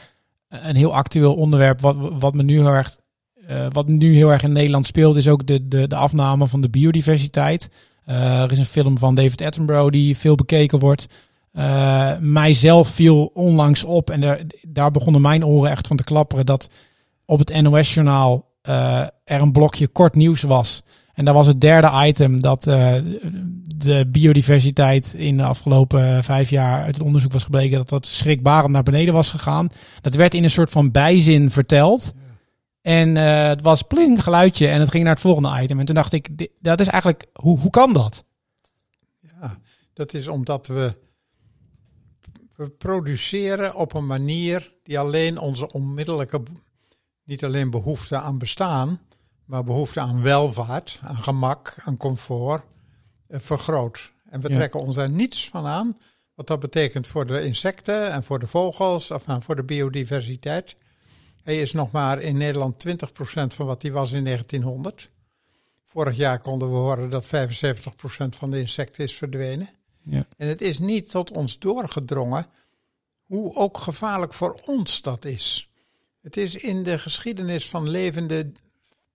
een 0.49 0.77
heel 0.77 0.95
actueel 0.95 1.35
onderwerp 1.35 1.81
wat, 1.81 1.97
wat 2.19 2.35
me 2.35 2.43
nu 2.43 2.55
heel 2.55 2.73
erg, 2.73 2.99
eh, 3.47 3.67
wat 3.71 3.89
nu 3.89 4.15
heel 4.15 4.33
erg 4.33 4.43
in 4.43 4.53
Nederland 4.53 4.87
speelt, 4.87 5.17
is 5.17 5.29
ook 5.29 5.47
de, 5.47 5.69
de, 5.69 5.89
de 5.89 5.97
afname 5.97 6.47
van 6.47 6.61
de 6.61 6.69
biodiversiteit. 6.69 7.71
Eh, 8.05 8.43
er 8.43 8.53
is 8.53 8.59
een 8.59 8.67
film 8.67 8.99
van 8.99 9.15
David 9.15 9.41
Attenborough 9.43 9.93
die 9.93 10.17
veel 10.17 10.35
bekeken 10.35 10.79
wordt. 10.79 11.07
Eh, 11.53 12.13
mijzelf 12.21 12.89
viel 12.89 13.31
onlangs 13.35 13.85
op 13.85 14.11
en 14.11 14.21
daar, 14.21 14.41
daar 14.69 14.91
begonnen 14.91 15.21
mijn 15.21 15.45
oren 15.45 15.71
echt 15.71 15.87
van 15.87 15.97
te 15.97 16.05
klapperen 16.05 16.47
dat 16.47 16.69
op 17.25 17.39
het 17.39 17.63
NOS-journaal 17.63 18.55
er 19.25 19.41
een 19.41 19.53
blokje 19.53 19.89
kort 19.89 20.15
nieuws 20.15 20.43
was. 20.43 20.83
En 21.17 21.25
daar 21.25 21.35
was 21.35 21.47
het 21.47 21.61
derde 21.61 22.07
item 22.07 22.41
dat 22.41 22.67
eh, 22.67 22.95
de 23.77 24.07
biodiversiteit 24.09 25.15
in 25.15 25.37
de 25.37 25.43
afgelopen 25.43 26.17
eh, 26.17 26.23
vijf 26.23 26.51
jaar 26.51 26.83
uit 26.83 26.97
het 26.97 27.05
onderzoek 27.05 27.33
was 27.33 27.45
gebleken 27.45 27.77
dat 27.77 27.89
dat 27.89 28.07
schrikbarend 28.07 28.73
naar 28.73 28.83
beneden 28.83 29.15
was 29.15 29.31
gegaan. 29.31 29.69
Dat 30.01 30.15
werd 30.15 30.35
in 30.35 30.45
een 30.45 30.51
soort 30.51 30.71
van 30.71 30.91
bijzin 30.91 31.51
verteld. 31.51 32.13
En 32.81 33.17
eh, 33.17 33.47
het 33.47 33.63
was 33.63 33.83
pling 33.83 34.23
geluidje 34.23 34.69
en 34.69 34.81
het 34.81 34.91
ging 34.91 35.05
naar 35.05 35.13
het 35.13 35.23
volgende 35.23 35.63
item. 35.63 35.79
En 35.79 35.85
toen 35.85 35.95
dacht 35.95 36.13
ik, 36.13 36.49
dat 36.61 36.81
is 36.81 36.89
eigenlijk, 36.89 37.27
hoe, 37.33 37.59
hoe 37.59 37.71
kan 37.71 37.93
dat? 37.93 38.25
Ja, 39.21 39.59
dat 39.93 40.15
is 40.15 40.29
omdat 40.29 40.67
we, 40.67 40.95
we 42.57 42.69
produceren 42.69 43.75
op 43.75 43.95
een 43.95 44.07
manier 44.07 44.73
die 44.83 44.99
alleen 44.99 45.39
onze 45.39 45.73
onmiddellijke, 45.73 46.43
niet 47.25 47.45
alleen 47.45 47.71
behoefte 47.71 48.17
aan 48.17 48.39
bestaan, 48.39 49.01
maar 49.47 49.65
behoefte 49.65 50.01
aan 50.01 50.23
welvaart, 50.23 50.99
aan 51.03 51.23
gemak, 51.23 51.75
aan 51.85 51.97
comfort, 51.97 52.63
eh, 53.27 53.41
vergroot. 53.41 54.13
En 54.31 54.41
we 54.41 54.49
Ja. 54.49 54.55
trekken 54.55 54.81
ons 54.81 54.97
er 54.97 55.11
niets 55.11 55.49
van 55.49 55.67
aan 55.67 55.97
wat 56.35 56.47
dat 56.47 56.61
betekent 56.61 57.07
voor 57.07 57.27
de 57.27 57.45
insecten 57.45 58.13
en 58.13 58.25
voor 58.25 58.39
de 58.39 58.47
vogels, 58.47 59.11
of 59.11 59.27
nou, 59.27 59.43
voor 59.43 59.57
de 59.57 59.65
biodiversiteit. 59.65 60.77
Hij 61.43 61.61
is 61.61 61.73
nog 61.73 61.91
maar 61.91 62.21
in 62.21 62.37
Nederland 62.37 62.79
20% 62.79 63.55
van 63.55 63.67
wat 63.67 63.83
hij 63.83 63.93
was 63.93 64.13
in 64.13 64.25
1900. 64.25 65.11
Vorig 65.85 66.17
jaar 66.17 66.39
konden 66.41 66.69
we 66.69 66.75
horen 66.75 67.11
dat 67.11 67.27
75% 67.27 68.37
van 68.37 68.51
de 68.51 68.59
insecten 68.59 69.05
is 69.05 69.15
verdwenen. 69.17 69.69
Ja. 70.03 70.27
En 70.37 70.49
het 70.49 70.61
is 70.61 70.79
niet 70.79 71.11
tot 71.11 71.31
ons 71.31 71.59
doorgedrongen 71.59 72.47
hoe 73.23 73.55
ook 73.55 73.79
gevaarlijk 73.79 74.35
voor 74.35 74.61
ons 74.67 75.03
dat 75.03 75.25
is. 75.25 75.71
Het 76.23 76.37
is 76.37 76.55
in 76.55 76.83
de 76.83 76.99
geschiedenis 76.99 77.69
van 77.69 77.89
levende 77.89 78.53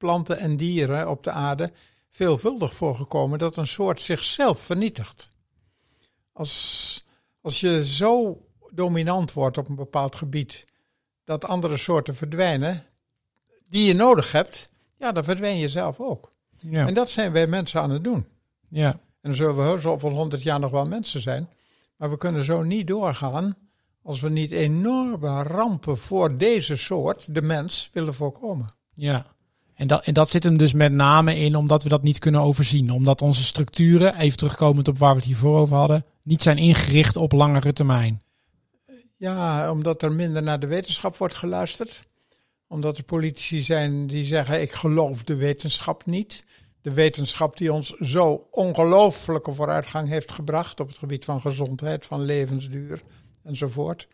planten 0.01 0.37
en 0.37 0.57
dieren 0.57 1.09
op 1.09 1.23
de 1.23 1.31
aarde 1.31 1.71
veelvuldig 2.09 2.73
voorgekomen 2.73 3.39
dat 3.39 3.57
een 3.57 3.67
soort 3.67 4.01
zichzelf 4.01 4.59
vernietigt. 4.59 5.31
Als, 6.33 7.05
Als 7.41 7.59
je 7.59 7.85
zo 7.85 8.45
dominant 8.73 9.33
wordt 9.33 9.57
op 9.57 9.69
een 9.69 9.75
bepaald 9.75 10.15
gebied, 10.15 10.65
dat 11.23 11.45
andere 11.45 11.77
soorten 11.77 12.15
verdwijnen, 12.15 12.85
die 13.69 13.85
je 13.85 13.93
nodig 13.93 14.31
hebt, 14.31 14.69
ja, 14.97 15.11
dan 15.11 15.23
verdwijn 15.23 15.57
je 15.57 15.69
zelf 15.69 15.99
ook. 15.99 16.31
Ja. 16.57 16.87
En 16.87 16.93
dat 16.93 17.09
zijn 17.09 17.31
wij 17.31 17.47
mensen 17.47 17.81
aan 17.81 17.89
het 17.89 18.03
doen. 18.03 18.25
ja. 18.69 18.91
En 18.91 19.29
dan 19.29 19.33
zullen 19.35 19.55
we 19.55 19.61
heus 19.61 19.85
over 19.85 20.11
honderd 20.11 20.43
jaar 20.43 20.59
nog 20.59 20.71
wel 20.71 20.85
mensen 20.85 21.21
zijn. 21.21 21.49
Maar 21.97 22.09
we 22.09 22.17
kunnen 22.17 22.43
zo 22.43 22.63
niet 22.63 22.87
doorgaan 22.87 23.55
als 24.03 24.21
we 24.21 24.29
niet 24.29 24.51
enorme 24.51 25.43
rampen 25.43 25.97
voor 25.97 26.37
deze 26.37 26.77
soort, 26.77 27.35
de 27.35 27.41
mens, 27.41 27.89
willen 27.93 28.13
voorkomen. 28.13 28.73
Ja. 28.93 29.25
En 29.81 29.87
dat, 29.87 30.05
en 30.05 30.13
dat 30.13 30.29
zit 30.29 30.43
hem 30.43 30.57
dus 30.57 30.73
met 30.73 30.91
name 30.91 31.35
in 31.35 31.55
omdat 31.55 31.83
we 31.83 31.89
dat 31.89 32.03
niet 32.03 32.19
kunnen 32.19 32.41
overzien. 32.41 32.89
Omdat 32.89 33.21
onze 33.21 33.43
structuren, 33.43 34.15
even 34.15 34.37
terugkomend 34.37 34.87
op 34.87 34.97
waar 34.97 35.11
we 35.11 35.15
het 35.15 35.25
hiervoor 35.25 35.59
over 35.59 35.75
hadden, 35.75 36.05
niet 36.23 36.41
zijn 36.41 36.57
ingericht 36.57 37.17
op 37.17 37.31
langere 37.31 37.73
termijn. 37.73 38.21
Ja, 39.17 39.71
omdat 39.71 40.01
er 40.01 40.11
minder 40.11 40.43
naar 40.43 40.59
de 40.59 40.67
wetenschap 40.67 41.17
wordt 41.17 41.35
geluisterd. 41.35 42.07
Omdat 42.67 42.97
er 42.97 43.03
politici 43.03 43.61
zijn 43.61 44.07
die 44.07 44.23
zeggen: 44.23 44.61
Ik 44.61 44.71
geloof 44.71 45.23
de 45.23 45.35
wetenschap 45.35 46.05
niet. 46.05 46.45
De 46.81 46.93
wetenschap 46.93 47.57
die 47.57 47.73
ons 47.73 47.89
zo 47.89 48.47
ongelooflijke 48.51 49.53
vooruitgang 49.53 50.07
heeft 50.07 50.31
gebracht 50.31 50.79
op 50.79 50.87
het 50.87 50.97
gebied 50.97 51.25
van 51.25 51.41
gezondheid, 51.41 52.05
van 52.05 52.21
levensduur 52.21 53.01
enzovoort. 53.43 54.07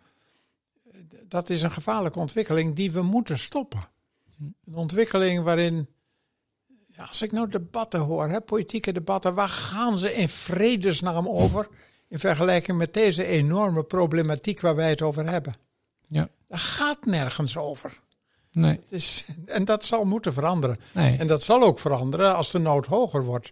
Dat 1.28 1.50
is 1.50 1.62
een 1.62 1.72
gevaarlijke 1.72 2.20
ontwikkeling 2.20 2.76
die 2.76 2.92
we 2.92 3.02
moeten 3.02 3.40
stoppen. 3.40 3.96
Een 4.40 4.76
ontwikkeling 4.76 5.44
waarin, 5.44 5.88
ja, 6.88 7.04
als 7.04 7.22
ik 7.22 7.32
nou 7.32 7.50
debatten 7.50 8.00
hoor, 8.00 8.28
hè, 8.30 8.42
politieke 8.42 8.92
debatten, 8.92 9.34
waar 9.34 9.50
gaan 9.50 9.98
ze 9.98 10.14
in 10.14 10.30
vredesnaam 10.30 11.28
over 11.28 11.68
in 12.08 12.20
vergelijking 12.20 12.78
met 12.78 12.94
deze 12.94 13.26
enorme 13.26 13.84
problematiek 13.84 14.62
waar 14.62 14.76
wij 14.76 14.90
het 14.90 15.02
over 15.02 15.30
hebben? 15.30 15.56
Ja. 16.06 16.30
Daar 16.48 16.60
gaat 16.60 17.06
nergens 17.06 17.58
over. 17.58 18.00
Nee. 18.52 18.72
Het 18.72 18.92
is, 18.92 19.26
en 19.46 19.66
dat 19.66 19.86
zal 19.86 20.06
moeten 20.06 20.34
veranderen. 20.34 20.78
nee. 20.94 21.18
En 21.18 21.28
dat 21.28 21.44
zal 21.44 21.62
ook 21.64 21.80
veranderen 21.80 22.36
als 22.36 22.52
de 22.52 22.60
nood 22.60 22.86
hoger 22.86 23.24
wordt. 23.24 23.52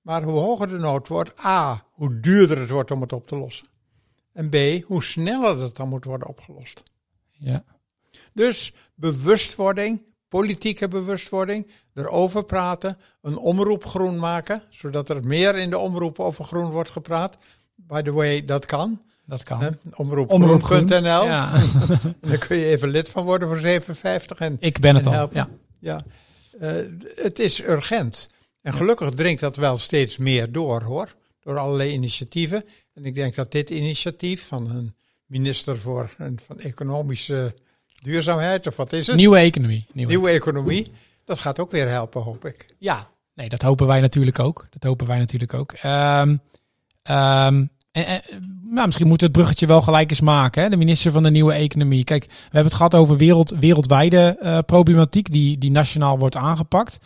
Maar 0.00 0.22
hoe 0.22 0.38
hoger 0.40 0.68
de 0.68 0.78
nood 0.78 1.08
wordt, 1.08 1.44
A, 1.44 1.84
hoe 1.90 2.20
duurder 2.20 2.58
het 2.58 2.70
wordt 2.70 2.90
om 2.90 3.00
het 3.00 3.12
op 3.12 3.26
te 3.26 3.36
lossen. 3.36 3.66
En 4.32 4.48
B, 4.48 4.84
hoe 4.86 5.02
sneller 5.02 5.60
het 5.60 5.76
dan 5.76 5.88
moet 5.88 6.04
worden 6.04 6.28
opgelost. 6.28 6.82
Ja. 7.30 7.64
Dus 8.32 8.72
bewustwording, 8.94 10.02
politieke 10.28 10.88
bewustwording, 10.88 11.66
erover 11.94 12.44
praten, 12.44 12.98
een 13.22 13.36
omroep 13.36 13.84
groen 13.84 14.18
maken, 14.18 14.62
zodat 14.70 15.08
er 15.08 15.26
meer 15.26 15.56
in 15.56 15.70
de 15.70 15.78
omroep 15.78 16.20
over 16.20 16.44
groen 16.44 16.70
wordt 16.70 16.90
gepraat. 16.90 17.36
By 17.74 18.02
the 18.02 18.12
way, 18.12 18.44
dat 18.44 18.66
kan. 18.66 19.02
Dat 19.26 19.42
kan. 19.42 19.60
Hè? 19.60 19.68
Omroep. 19.94 20.30
Ja. 21.24 21.62
Daar 22.20 22.38
kun 22.38 22.56
je 22.56 22.66
even 22.66 22.88
lid 22.88 23.10
van 23.10 23.24
worden 23.24 23.48
voor 23.48 23.58
57. 23.58 24.38
En 24.38 24.56
Ik 24.60 24.80
ben 24.80 24.94
het 24.94 25.06
al. 25.06 25.12
helpen. 25.12 25.36
Ja. 25.36 25.48
Ja, 25.78 26.04
eh, 26.60 26.74
het 27.14 27.38
is 27.38 27.62
urgent. 27.62 28.28
En 28.62 28.72
gelukkig 28.72 29.10
dringt 29.10 29.40
dat 29.40 29.56
wel 29.56 29.76
steeds 29.76 30.16
meer 30.16 30.52
door, 30.52 30.82
hoor. 30.82 31.14
Door 31.40 31.58
allerlei 31.58 31.92
initiatieven. 31.92 32.64
En 32.94 33.04
ik 33.04 33.14
denk 33.14 33.34
dat 33.34 33.52
dit 33.52 33.70
initiatief 33.70 34.46
van 34.46 34.70
een 34.70 34.94
minister 35.26 35.78
voor 35.78 36.14
van 36.36 36.58
economische 36.58 37.54
duurzaamheid, 38.02 38.66
of 38.66 38.76
wat 38.76 38.92
is 38.92 39.06
het? 39.06 39.16
Nieuwe 39.16 39.38
economie. 39.38 39.86
Nieuwe. 39.92 40.12
Nieuwe 40.12 40.30
economie. 40.30 40.92
Dat 41.24 41.38
gaat 41.38 41.60
ook 41.60 41.70
weer 41.70 41.88
helpen, 41.88 42.22
hoop 42.22 42.44
ik. 42.44 42.74
Ja, 42.78 43.08
nee, 43.34 43.48
dat 43.48 43.62
hopen 43.62 43.86
wij 43.86 44.00
natuurlijk 44.00 44.38
ook. 44.38 44.66
Dat 44.70 44.82
hopen 44.82 45.06
wij 45.06 45.18
natuurlijk 45.18 45.54
ook. 45.54 45.72
Ehm, 45.72 46.36
ehm, 47.02 47.64
en, 47.92 48.06
en, 48.06 48.20
nou, 48.62 48.86
misschien 48.86 49.08
moet 49.08 49.20
het 49.20 49.32
bruggetje 49.32 49.66
wel 49.66 49.82
gelijk 49.82 50.10
eens 50.10 50.20
maken. 50.20 50.62
Hè? 50.62 50.68
De 50.68 50.76
minister 50.76 51.12
van 51.12 51.22
de 51.22 51.30
Nieuwe 51.30 51.52
Economie. 51.52 52.04
Kijk, 52.04 52.24
we 52.24 52.34
hebben 52.42 52.64
het 52.64 52.74
gehad 52.74 52.94
over 52.94 53.16
wereld, 53.16 53.50
wereldwijde 53.50 54.36
eh, 54.40 54.58
problematiek 54.66 55.30
die, 55.30 55.58
die 55.58 55.70
nationaal 55.70 56.18
wordt 56.18 56.36
aangepakt. 56.36 56.98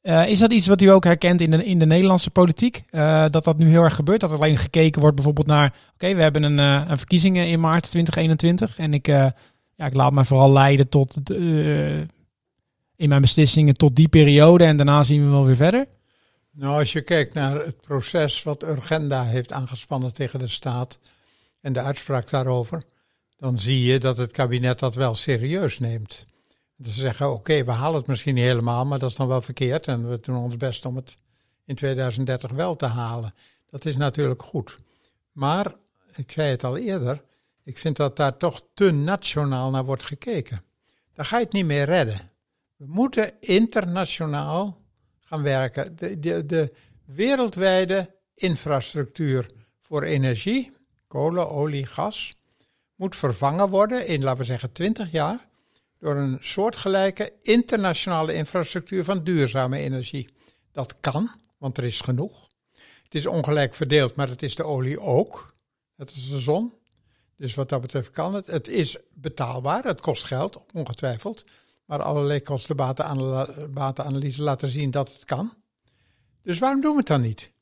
Eh, 0.00 0.28
is 0.28 0.38
dat 0.38 0.52
iets 0.52 0.66
wat 0.66 0.80
u 0.80 0.86
ook 0.86 1.04
herkent 1.04 1.40
in 1.40 1.50
de, 1.50 1.64
in 1.64 1.78
de 1.78 1.86
Nederlandse 1.86 2.30
politiek? 2.30 2.84
Eh, 2.90 3.24
dat 3.30 3.44
dat 3.44 3.58
nu 3.58 3.68
heel 3.68 3.82
erg 3.82 3.94
gebeurt? 3.94 4.20
Dat 4.20 4.32
alleen 4.32 4.56
gekeken 4.56 5.00
wordt 5.00 5.16
bijvoorbeeld 5.16 5.46
naar... 5.46 5.74
Oké, 5.94 6.14
we 6.14 6.22
hebben 6.22 6.42
een, 6.42 6.58
een 6.58 6.98
verkiezingen 6.98 7.46
in 7.46 7.60
maart 7.60 7.90
2021. 7.90 8.78
En 8.78 8.94
ik, 8.94 9.08
ja, 9.76 9.86
ik 9.86 9.94
laat 9.94 10.12
me 10.12 10.24
vooral 10.24 10.52
leiden 10.52 10.88
tot... 10.88 11.30
eh, 11.30 12.00
in 12.96 13.08
mijn 13.08 13.20
beslissingen 13.20 13.74
tot 13.74 13.96
die 13.96 14.08
periode. 14.08 14.64
En 14.64 14.76
daarna 14.76 15.04
zien 15.04 15.24
we 15.24 15.30
wel 15.30 15.44
weer 15.44 15.56
verder. 15.56 15.86
Nou, 16.50 16.78
als 16.78 16.92
je 16.92 17.00
kijkt 17.00 17.34
naar 17.34 17.64
het 17.64 17.80
proces 17.80 18.42
wat 18.42 18.62
Urgenda 18.62 19.24
heeft 19.24 19.52
aangespannen 19.52 20.14
tegen 20.14 20.38
de 20.38 20.48
staat 20.48 20.98
en 21.60 21.72
de 21.72 21.80
uitspraak 21.80 22.30
daarover, 22.30 22.82
dan 23.38 23.58
zie 23.58 23.84
je 23.84 23.98
dat 23.98 24.16
het 24.16 24.30
kabinet 24.30 24.78
dat 24.78 24.94
wel 24.94 25.14
serieus 25.14 25.78
neemt. 25.78 26.26
Ze 26.82 26.90
zeggen, 26.90 27.32
oké, 27.32 27.64
we 27.64 27.70
halen 27.70 27.98
het 27.98 28.06
misschien 28.06 28.34
niet 28.34 28.44
helemaal, 28.44 28.84
maar 28.84 28.98
dat 28.98 29.10
is 29.10 29.16
dan 29.16 29.28
wel 29.28 29.42
verkeerd 29.42 29.86
en 29.86 30.08
we 30.08 30.18
doen 30.20 30.36
ons 30.36 30.56
best 30.56 30.84
om 30.84 30.96
het 30.96 31.16
in 31.64 31.74
2030 31.74 32.50
wel 32.50 32.76
te 32.76 32.86
halen. 32.86 33.34
Dat 33.70 33.84
is 33.84 33.96
natuurlijk 33.96 34.42
goed. 34.42 34.78
Maar, 35.32 35.74
ik 36.14 36.32
zei 36.32 36.50
het 36.50 36.64
al 36.64 36.76
eerder, 36.76 37.22
ik 37.64 37.78
vind 37.78 37.96
dat 37.96 38.16
daar 38.16 38.36
toch 38.36 38.62
te 38.74 38.90
nationaal 38.90 39.70
naar 39.70 39.84
wordt 39.84 40.04
gekeken. 40.04 40.64
Daar 41.12 41.26
ga 41.26 41.38
je 41.38 41.44
het 41.44 41.52
niet 41.52 41.64
meer 41.64 41.84
redden. 41.84 42.30
We 42.76 42.86
moeten 42.86 43.32
internationaal 43.40 44.82
gaan 45.20 45.42
werken. 45.42 45.96
De, 45.96 46.18
de, 46.18 46.46
de 46.46 46.74
wereldwijde 47.04 48.14
infrastructuur 48.34 49.46
voor 49.80 50.02
energie, 50.02 50.72
kolen, 51.06 51.50
olie, 51.50 51.86
gas, 51.86 52.34
moet 52.94 53.16
vervangen 53.16 53.68
worden 53.68 54.06
in, 54.06 54.22
laten 54.22 54.38
we 54.38 54.44
zeggen, 54.44 54.72
20 54.72 55.10
jaar 55.10 55.46
door 55.98 56.16
een 56.16 56.38
soortgelijke 56.40 57.32
internationale 57.40 58.34
infrastructuur 58.34 59.04
van 59.04 59.24
duurzame 59.24 59.78
energie. 59.78 60.28
Dat 60.72 61.00
kan, 61.00 61.30
want 61.58 61.78
er 61.78 61.84
is 61.84 62.00
genoeg. 62.00 62.48
Het 63.02 63.14
is 63.14 63.26
ongelijk 63.26 63.74
verdeeld, 63.74 64.16
maar 64.16 64.28
het 64.28 64.42
is 64.42 64.54
de 64.54 64.64
olie 64.64 65.00
ook. 65.00 65.54
Het 65.96 66.10
is 66.10 66.28
de 66.28 66.38
zon. 66.38 66.72
Dus 67.36 67.54
wat 67.54 67.68
dat 67.68 67.80
betreft 67.80 68.10
kan 68.10 68.34
het. 68.34 68.46
Het 68.46 68.68
is 68.68 68.96
betaalbaar, 69.14 69.84
het 69.84 70.00
kost 70.00 70.24
geld, 70.24 70.60
ongetwijfeld. 70.74 71.44
Maar 71.84 72.02
allerlei 72.02 72.40
kosten-batenanalyse 72.40 74.42
laten 74.42 74.68
zien 74.68 74.90
dat 74.90 75.12
het 75.12 75.24
kan. 75.24 75.52
Dus 76.42 76.58
waarom 76.58 76.80
doen 76.80 76.92
we 76.92 76.98
het 76.98 77.06
dan 77.06 77.20
niet? 77.20 77.52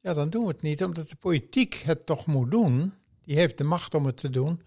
Ja, 0.00 0.14
dan 0.14 0.30
doen 0.30 0.42
we 0.42 0.48
het 0.48 0.62
niet 0.62 0.84
omdat 0.84 1.08
de 1.08 1.16
politiek 1.16 1.74
het 1.74 2.06
toch 2.06 2.26
moet 2.26 2.50
doen. 2.50 2.92
Die 3.24 3.36
heeft 3.36 3.58
de 3.58 3.64
macht 3.64 3.94
om 3.94 4.06
het 4.06 4.16
te 4.16 4.30
doen. 4.30 4.62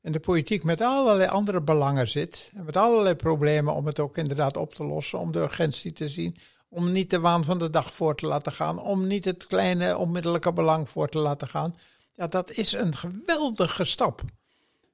En 0.00 0.12
de 0.12 0.20
politiek 0.20 0.64
met 0.64 0.80
allerlei 0.80 1.28
andere 1.28 1.62
belangen 1.62 2.08
zit. 2.08 2.50
En 2.54 2.64
met 2.64 2.76
allerlei 2.76 3.14
problemen 3.14 3.74
om 3.74 3.86
het 3.86 4.00
ook 4.00 4.16
inderdaad 4.16 4.56
op 4.56 4.74
te 4.74 4.84
lossen. 4.84 5.18
Om 5.18 5.32
de 5.32 5.38
urgentie 5.38 5.92
te 5.92 6.08
zien. 6.08 6.36
Om 6.68 6.92
niet 6.92 7.10
de 7.10 7.20
waan 7.20 7.44
van 7.44 7.58
de 7.58 7.70
dag 7.70 7.94
voor 7.94 8.16
te 8.16 8.26
laten 8.26 8.52
gaan. 8.52 8.78
Om 8.78 9.06
niet 9.06 9.24
het 9.24 9.46
kleine 9.46 9.96
onmiddellijke 9.96 10.52
belang 10.52 10.88
voor 10.88 11.08
te 11.08 11.18
laten 11.18 11.48
gaan. 11.48 11.74
Ja, 12.14 12.26
dat 12.26 12.50
is 12.50 12.72
een 12.72 12.94
geweldige 12.94 13.84
stap. 13.84 14.22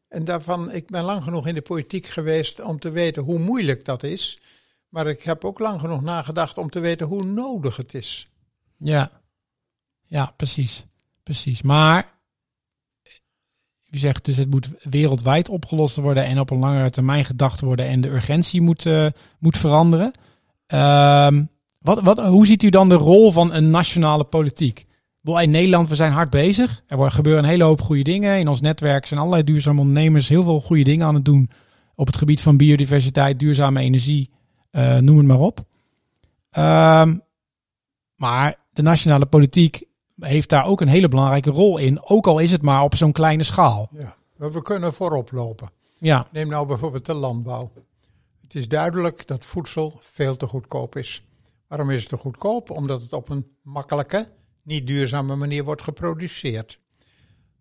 En 0.08 0.24
daarvan, 0.24 0.72
ik 0.72 0.86
ben 0.86 1.04
lang 1.04 1.24
genoeg 1.24 1.46
in 1.46 1.54
de 1.54 1.62
politiek 1.62 2.06
geweest 2.06 2.60
om 2.60 2.78
te 2.78 2.90
weten 2.90 3.22
hoe 3.22 3.38
moeilijk 3.38 3.84
dat 3.84 4.02
is. 4.02 4.40
Maar 4.88 5.06
ik 5.06 5.22
heb 5.22 5.44
ook 5.44 5.58
lang 5.58 5.80
genoeg 5.80 6.02
nagedacht 6.02 6.58
om 6.58 6.70
te 6.70 6.80
weten 6.80 7.06
hoe 7.06 7.24
nodig 7.24 7.76
het 7.76 7.94
is. 7.94 8.28
Ja, 8.76 9.10
ja 10.06 10.32
precies. 10.36 10.86
precies. 11.22 11.62
Maar 11.62 12.18
u 13.90 13.98
zegt 13.98 14.24
dus 14.24 14.36
het 14.36 14.50
moet 14.50 14.68
wereldwijd 14.82 15.48
opgelost 15.48 15.96
worden 15.96 16.24
en 16.24 16.40
op 16.40 16.50
een 16.50 16.58
langere 16.58 16.90
termijn 16.90 17.24
gedacht 17.24 17.60
worden 17.60 17.86
en 17.86 18.00
de 18.00 18.08
urgentie 18.08 18.60
moet, 18.60 18.84
uh, 18.84 19.06
moet 19.38 19.58
veranderen. 19.58 20.12
Uh, 20.68 21.30
wat, 21.78 22.00
wat, 22.02 22.18
hoe 22.18 22.46
ziet 22.46 22.62
u 22.62 22.68
dan 22.68 22.88
de 22.88 22.94
rol 22.94 23.32
van 23.32 23.52
een 23.52 23.70
nationale 23.70 24.24
politiek? 24.24 24.86
In 25.22 25.50
Nederland, 25.50 25.88
we 25.88 25.94
zijn 25.94 26.12
hard 26.12 26.30
bezig. 26.30 26.82
Er 26.86 27.10
gebeuren 27.10 27.42
een 27.42 27.50
hele 27.50 27.64
hoop 27.64 27.80
goede 27.80 28.02
dingen. 28.02 28.38
In 28.38 28.48
ons 28.48 28.60
netwerk 28.60 29.06
zijn 29.06 29.20
allerlei 29.20 29.44
duurzame 29.44 29.80
ondernemers 29.80 30.28
heel 30.28 30.42
veel 30.42 30.60
goede 30.60 30.82
dingen 30.82 31.06
aan 31.06 31.14
het 31.14 31.24
doen. 31.24 31.50
Op 31.94 32.06
het 32.06 32.16
gebied 32.16 32.40
van 32.40 32.56
biodiversiteit, 32.56 33.38
duurzame 33.38 33.80
energie, 33.80 34.30
uh, 34.72 34.96
noem 34.96 35.16
het 35.16 35.26
maar 35.26 35.40
op. 35.40 35.60
Uh, 36.58 37.12
maar 38.16 38.56
de 38.72 38.82
nationale 38.82 39.26
politiek 39.26 39.84
heeft 40.20 40.48
daar 40.48 40.66
ook 40.66 40.80
een 40.80 40.88
hele 40.88 41.08
belangrijke 41.08 41.50
rol 41.50 41.78
in. 41.78 42.00
Ook 42.02 42.26
al 42.26 42.38
is 42.38 42.52
het 42.52 42.62
maar 42.62 42.82
op 42.82 42.96
zo'n 42.96 43.12
kleine 43.12 43.42
schaal. 43.42 43.88
Ja, 43.92 44.14
we 44.36 44.62
kunnen 44.62 44.94
voorop 44.94 45.30
lopen. 45.32 45.70
Ja. 45.98 46.26
Neem 46.32 46.48
nou 46.48 46.66
bijvoorbeeld 46.66 47.06
de 47.06 47.14
landbouw. 47.14 47.70
Het 48.42 48.54
is 48.54 48.68
duidelijk 48.68 49.26
dat 49.26 49.44
voedsel 49.44 49.96
veel 50.00 50.36
te 50.36 50.46
goedkoop 50.46 50.96
is. 50.96 51.24
Waarom 51.66 51.90
is 51.90 52.00
het 52.00 52.08
te 52.08 52.16
goedkoop? 52.16 52.70
Omdat 52.70 53.02
het 53.02 53.12
op 53.12 53.28
een 53.28 53.46
makkelijke, 53.62 54.28
niet 54.68 54.86
duurzame 54.86 55.36
manier 55.36 55.64
wordt 55.64 55.82
geproduceerd. 55.82 56.78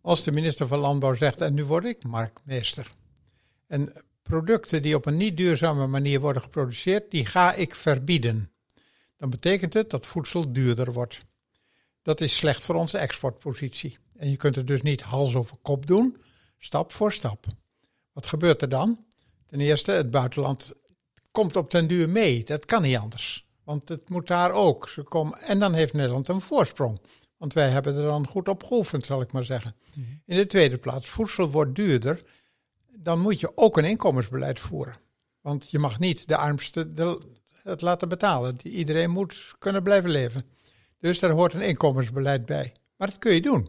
Als 0.02 0.24
de 0.24 0.32
minister 0.32 0.68
van 0.68 0.80
Landbouw 0.80 1.16
zegt, 1.16 1.42
en 1.42 1.54
nu 1.54 1.66
word 1.66 1.86
ik 1.86 2.04
marktmeester. 2.04 2.92
En 3.68 3.94
producten 4.22 4.82
die 4.82 4.96
op 4.96 5.06
een 5.06 5.18
niet 5.18 5.38
duurzame 5.38 5.88
manier 5.88 6.20
worden 6.20 6.42
geproduceerd, 6.42 7.12
die 7.12 7.26
ga 7.26 7.54
ik 7.54 7.76
verbieden. 7.76 8.52
Dan 9.18 9.30
betekent 9.30 9.74
het 9.74 9.90
dat 9.90 10.08
voedsel 10.08 10.52
duurder 10.54 10.94
wordt. 10.94 11.26
Dat 12.02 12.22
is 12.22 12.38
slecht 12.38 12.64
voor 12.64 12.76
onze 12.76 12.98
exportpositie. 12.98 13.98
En 14.18 14.30
je 14.30 14.38
kunt 14.38 14.56
het 14.56 14.68
dus 14.68 14.82
niet 14.82 15.02
hals 15.02 15.36
over 15.36 15.58
kop 15.62 15.88
doen, 15.88 16.18
stap 16.58 16.92
voor 16.92 17.14
stap. 17.14 17.46
Wat 18.14 18.28
gebeurt 18.28 18.62
er 18.62 18.70
dan? 18.70 19.06
Ten 19.46 19.60
eerste, 19.60 19.92
het 19.92 20.12
buitenland 20.12 20.74
komt 21.32 21.56
op 21.56 21.72
den 21.72 21.88
duur 21.88 22.10
mee. 22.10 22.44
Dat 22.44 22.66
kan 22.66 22.82
niet 22.82 22.98
anders. 22.98 23.47
Want 23.68 23.90
het 23.90 24.10
moet 24.10 24.28
daar 24.28 24.52
ook. 24.52 24.90
Ze 24.90 25.04
komen, 25.04 25.40
en 25.42 25.60
dan 25.60 25.74
heeft 25.74 25.94
Nederland 25.94 26.28
een 26.28 26.42
voorsprong. 26.42 27.00
Want 27.38 27.54
wij 27.54 27.70
hebben 27.70 27.96
er 27.96 28.04
dan 28.04 28.28
goed 28.28 28.48
op 28.48 28.64
geoefend, 28.64 29.06
zal 29.06 29.22
ik 29.22 29.32
maar 29.32 29.44
zeggen. 29.44 29.76
In 30.26 30.38
de 30.38 30.46
tweede 30.46 30.78
plaats, 30.78 31.10
voedsel 31.10 31.52
wordt 31.52 31.76
duurder. 31.76 32.24
Dan 32.96 33.20
moet 33.20 33.40
je 33.40 33.52
ook 33.56 33.78
een 33.78 33.86
inkomensbeleid 33.86 34.60
voeren. 34.60 34.96
Want 35.42 35.70
je 35.70 35.80
mag 35.80 36.00
niet 36.00 36.28
de 36.28 36.38
armste 36.38 36.92
het 37.64 37.82
laten 37.82 38.10
betalen. 38.10 38.58
Iedereen 38.64 39.10
moet 39.10 39.56
kunnen 39.58 39.84
blijven 39.84 40.10
leven. 40.10 40.44
Dus 41.00 41.20
daar 41.20 41.32
hoort 41.32 41.54
een 41.54 41.62
inkomensbeleid 41.62 42.46
bij. 42.46 42.74
Maar 42.98 43.08
dat 43.08 43.20
kun 43.20 43.34
je 43.34 43.42
doen. 43.42 43.68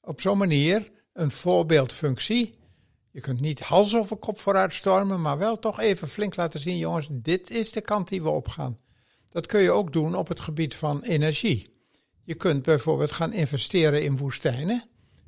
Op 0.00 0.20
zo'n 0.20 0.38
manier 0.38 0.90
een 1.12 1.30
voorbeeldfunctie. 1.30 2.58
Je 3.10 3.20
kunt 3.20 3.40
niet 3.40 3.60
hals 3.60 3.96
over 3.96 4.16
kop 4.16 4.38
vooruit 4.38 4.72
stormen, 4.72 5.20
maar 5.20 5.38
wel 5.38 5.58
toch 5.58 5.80
even 5.80 6.08
flink 6.08 6.36
laten 6.36 6.60
zien, 6.60 6.78
jongens, 6.78 7.08
dit 7.10 7.50
is 7.50 7.72
de 7.72 7.80
kant 7.80 8.08
die 8.08 8.22
we 8.22 8.28
opgaan. 8.28 8.78
Dat 9.30 9.46
kun 9.46 9.60
je 9.60 9.70
ook 9.70 9.92
doen 9.92 10.14
op 10.14 10.28
het 10.28 10.40
gebied 10.40 10.74
van 10.74 11.02
energie. 11.02 11.76
Je 12.24 12.34
kunt 12.34 12.62
bijvoorbeeld 12.62 13.12
gaan 13.12 13.32
investeren 13.32 14.04
in 14.04 14.16
woestijnen 14.16 14.84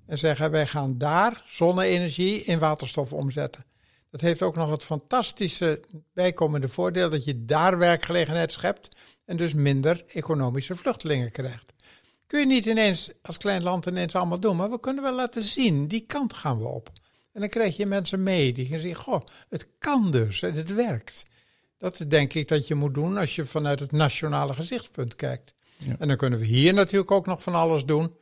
en 0.07 0.19
zeggen 0.19 0.50
wij 0.50 0.66
gaan 0.66 0.99
daar 0.99 1.42
zonne-energie 1.47 2.42
in 2.42 2.59
waterstof 2.59 3.12
omzetten. 3.12 3.64
Dat 4.11 4.21
heeft 4.21 4.42
ook 4.42 4.57
nog 4.57 4.71
het 4.71 4.85
fantastische 4.85 5.80
bijkomende 6.12 6.69
voordeel 6.69 7.11
dat 7.11 7.25
je 7.25 7.45
daar 7.45 7.78
werkgelegenheid 7.78 8.52
schept 8.52 8.88
en 9.25 9.37
dus 9.37 9.54
minder 9.54 10.04
economische 10.07 10.76
vluchtelingen 10.76 11.33
krijgt. 11.33 11.73
Kun 12.26 12.40
je 12.40 12.47
niet 12.47 12.66
ineens 12.66 13.11
als 13.23 13.38
klein 13.38 13.62
land 13.62 13.87
ineens 13.87 14.14
allemaal 14.14 14.40
doen, 14.40 14.57
maar 14.57 14.71
we 14.71 14.80
kunnen 14.80 15.02
wel 15.02 15.14
laten 15.14 15.42
zien, 15.42 15.88
die 15.88 16.07
kant 16.07 16.33
gaan 16.33 16.59
we 16.59 16.66
op. 16.66 16.90
En 17.33 17.40
dan 17.40 17.50
krijg 17.50 17.76
je 17.76 17.87
mensen 17.87 18.23
mee 18.23 18.52
die 18.52 18.66
gaan 18.66 18.78
zeggen, 18.78 19.04
goh, 19.04 19.21
het 19.49 19.66
kan 19.78 20.11
dus 20.11 20.42
en 20.42 20.54
het 20.54 20.75
werkt. 20.75 21.26
Dat 21.80 22.04
denk 22.08 22.34
ik 22.34 22.49
dat 22.49 22.66
je 22.66 22.75
moet 22.75 22.94
doen 22.94 23.16
als 23.16 23.37
je 23.37 23.44
vanuit 23.44 23.80
het 23.80 23.92
nationale 23.92 24.54
gezichtspunt 24.54 25.16
kijkt. 25.16 25.54
Ja. 25.76 25.96
En 25.99 26.08
dan 26.08 26.16
kunnen 26.16 26.38
we 26.38 26.44
hier 26.44 26.75
natuurlijk 26.75 27.10
ook 27.10 27.26
nog 27.26 27.42
van 27.42 27.54
alles 27.54 27.84
doen. 27.84 28.14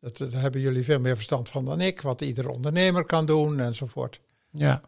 Dat, 0.00 0.16
dat, 0.16 0.32
hebben 0.32 0.60
jullie 0.60 0.84
veel 0.84 1.00
meer 1.00 1.14
verstand 1.14 1.48
van 1.48 1.64
dan 1.64 1.80
ik, 1.80 2.00
wat 2.00 2.20
ieder 2.20 2.48
ondernemer 2.48 3.04
kan 3.04 3.26
doen 3.26 3.60
enzovoort. 3.60 4.20
Ja, 4.50 4.82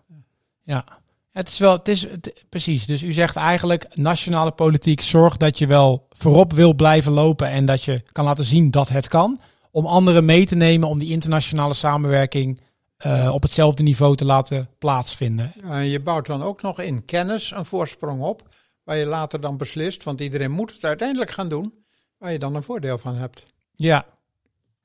ja. 0.62 0.84
Het 1.32 1.48
is 1.48 1.58
wel, 1.58 1.72
het 1.72 1.88
is 1.88 2.06
precies. 2.48 2.86
Dus 2.86 3.02
u 3.02 3.12
zegt 3.12 3.36
eigenlijk, 3.36 3.86
nationale 3.94 4.50
politiek 4.50 5.00
zorgt 5.00 5.40
dat 5.40 5.58
je 5.58 5.66
wel 5.66 6.06
voorop 6.10 6.52
wil 6.52 6.74
blijven 6.74 7.12
lopen 7.12 7.48
en 7.48 7.64
dat 7.64 7.84
je 7.84 8.02
kan 8.12 8.24
laten 8.24 8.44
zien 8.44 8.70
dat 8.70 8.88
het 8.88 9.08
kan. 9.08 9.40
Om 9.70 9.86
anderen 9.86 10.24
mee 10.24 10.46
te 10.46 10.54
nemen 10.54 10.88
om 10.88 10.98
die 10.98 11.10
internationale 11.10 11.74
samenwerking 11.74 12.60
uh, 13.06 13.30
op 13.34 13.42
hetzelfde 13.42 13.82
niveau 13.82 14.16
te 14.16 14.24
laten 14.24 14.68
plaatsvinden. 14.78 15.52
Ja, 15.62 15.78
en 15.78 15.86
je 15.86 16.00
bouwt 16.00 16.26
dan 16.26 16.42
ook 16.42 16.62
nog 16.62 16.80
in 16.80 17.04
kennis 17.04 17.50
een 17.50 17.64
voorsprong 17.64 18.22
op, 18.22 18.48
waar 18.84 18.96
je 18.96 19.06
later 19.06 19.40
dan 19.40 19.56
beslist, 19.56 20.02
want 20.02 20.20
iedereen 20.20 20.50
moet 20.50 20.72
het 20.72 20.84
uiteindelijk 20.84 21.30
gaan 21.30 21.48
doen, 21.48 21.74
waar 22.18 22.32
je 22.32 22.38
dan 22.38 22.54
een 22.54 22.62
voordeel 22.62 22.98
van 22.98 23.14
hebt. 23.14 23.46
Ja, 23.74 24.06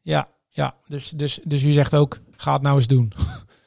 ja, 0.01 0.27
ja. 0.49 0.75
Dus, 0.87 1.09
dus, 1.09 1.39
dus 1.43 1.63
u 1.63 1.71
zegt 1.71 1.95
ook, 1.95 2.19
ga 2.31 2.53
het 2.53 2.61
nou 2.61 2.77
eens 2.77 2.87
doen. 2.87 3.13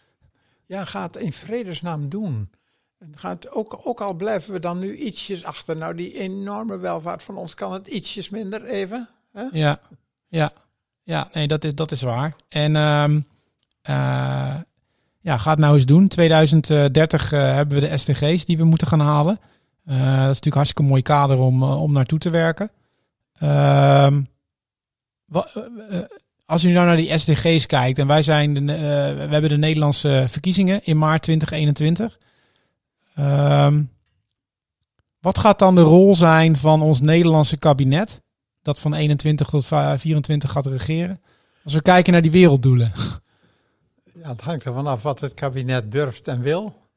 ja, 0.67 0.85
ga 0.85 1.03
het 1.03 1.17
in 1.17 1.33
vredesnaam 1.33 2.09
doen. 2.09 2.51
En 2.99 3.13
gaat 3.17 3.51
ook, 3.51 3.81
ook 3.85 4.01
al 4.01 4.15
blijven 4.15 4.53
we 4.53 4.61
dan 4.61 4.79
nu 4.79 4.97
ietsjes 4.97 5.45
achter. 5.45 5.77
Nou, 5.77 5.95
die 5.95 6.19
enorme 6.19 6.79
welvaart 6.79 7.23
van 7.23 7.37
ons 7.37 7.55
kan 7.55 7.73
het 7.73 7.87
ietsjes 7.87 8.31
minder 8.31 8.65
even. 8.65 9.09
Hè? 9.33 9.45
Ja, 9.53 9.81
ja, 10.29 10.53
ja, 11.03 11.29
nee, 11.33 11.49
dat 11.49 11.65
is, 11.65 11.75
dat 11.75 11.91
is 11.91 12.03
waar. 12.03 12.37
En 12.49 12.77
um, 12.77 13.17
uh, 13.17 13.23
ja, 15.21 15.37
ga 15.37 15.51
het 15.51 15.59
nou 15.59 15.75
eens 15.75 15.87
doen. 15.87 16.09
2030 16.09 17.33
uh, 17.33 17.41
hebben 17.41 17.81
we 17.81 17.89
de 17.89 17.97
SDG's 17.97 18.45
die 18.45 18.57
we 18.57 18.65
moeten 18.65 18.87
gaan 18.87 19.01
halen. 19.01 19.41
Uh, 19.89 19.95
dat 19.95 20.07
is 20.07 20.07
natuurlijk 20.09 20.45
een 20.45 20.53
hartstikke 20.53 20.91
mooi 20.91 21.03
kader 21.03 21.39
om, 21.39 21.63
om 21.63 21.93
naartoe 21.93 22.19
te 22.19 22.31
werken. 22.31 22.71
Ehm, 23.39 24.23
als 26.45 26.65
u 26.65 26.71
nou 26.71 26.87
naar 26.87 26.97
die 26.97 27.19
SDG's 27.19 27.67
kijkt 27.67 27.99
en 27.99 28.07
wij 28.07 28.23
zijn 28.23 28.55
de, 28.55 28.61
we 29.17 29.29
hebben 29.31 29.51
de 29.51 29.57
Nederlandse 29.57 30.25
verkiezingen 30.29 30.85
in 30.85 30.99
maart 30.99 31.23
2021. 31.23 32.19
Um, 33.19 33.91
wat 35.21 35.39
gaat 35.39 35.59
dan 35.59 35.75
de 35.75 35.81
rol 35.81 36.15
zijn 36.15 36.57
van 36.57 36.83
ons 36.83 37.01
Nederlandse 37.01 37.57
kabinet, 37.57 38.23
dat 38.63 38.81
van 38.81 38.95
21 38.95 39.49
tot 39.49 39.67
24 39.67 40.51
gaat 40.51 40.67
regeren, 40.67 41.21
als 41.65 41.75
we 41.75 41.83
kijken 41.83 42.13
naar 42.13 42.23
die 42.23 42.31
werelddoelen? 42.31 42.93
Ja, 44.21 44.29
het 44.29 44.41
hangt 44.41 44.65
ervan 44.65 44.87
af 44.87 45.03
wat 45.03 45.21
het 45.21 45.35
kabinet 45.35 45.93
durft 45.93 46.29
en 46.29 46.41
wil 46.41 46.89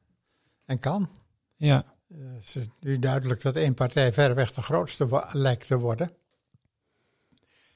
en 0.64 0.78
kan. 0.78 1.08
Ja. 1.56 1.84
Uh, 2.08 2.32
het 2.34 2.56
is 2.56 2.66
nu 2.80 2.98
duidelijk 2.98 3.42
dat 3.42 3.56
één 3.56 3.74
partij 3.74 4.12
verreweg 4.12 4.52
de 4.52 4.62
grootste 4.62 5.26
lijkt 5.32 5.66
te 5.66 5.78
worden. 5.78 6.12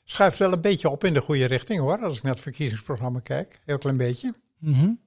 Schuift 0.05 0.39
wel 0.39 0.53
een 0.53 0.61
beetje 0.61 0.91
op 0.91 1.05
in 1.05 1.15
de 1.15 1.21
goede 1.21 1.45
richting 1.45 1.81
hoor, 1.81 1.99
als 1.99 2.17
ik 2.17 2.23
naar 2.23 2.33
het 2.33 2.43
verkiezingsprogramma 2.43 3.21
kijk. 3.21 3.61
Heel 3.65 3.79
klein 3.79 3.97
beetje. 3.97 4.35
Mm 4.59 5.05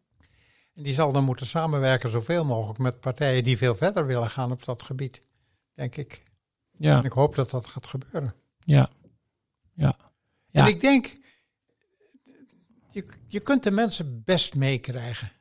en 0.80 0.86
die 0.86 0.94
zal 0.94 1.12
dan 1.12 1.24
moeten 1.24 1.46
samenwerken 1.46 2.12
zoveel 2.12 2.46
mogelijk 2.46 2.80
met 2.80 3.00
partijen 3.00 3.44
die 3.44 3.58
veel 3.58 3.76
verder 3.76 4.06
willen 4.06 4.30
gaan 4.30 4.52
op 4.52 4.64
dat 4.64 4.84
gebied, 4.84 5.22
denk 5.74 5.96
ik. 5.96 6.24
Ja. 6.78 6.98
En 6.98 7.04
ik 7.04 7.12
hoop 7.12 7.36
dat 7.36 7.50
dat 7.50 7.66
gaat 7.66 7.88
gebeuren. 7.88 8.34
Ja. 8.64 8.90
Ja. 9.74 9.98
ja. 10.50 10.62
En 10.62 10.68
ik 10.68 10.82
denk, 10.82 11.18
je, 12.92 13.06
je 13.28 13.40
kunt 13.40 13.64
de 13.64 13.72
mensen 13.72 14.24
best 14.26 14.56
meekrijgen. 14.56 15.32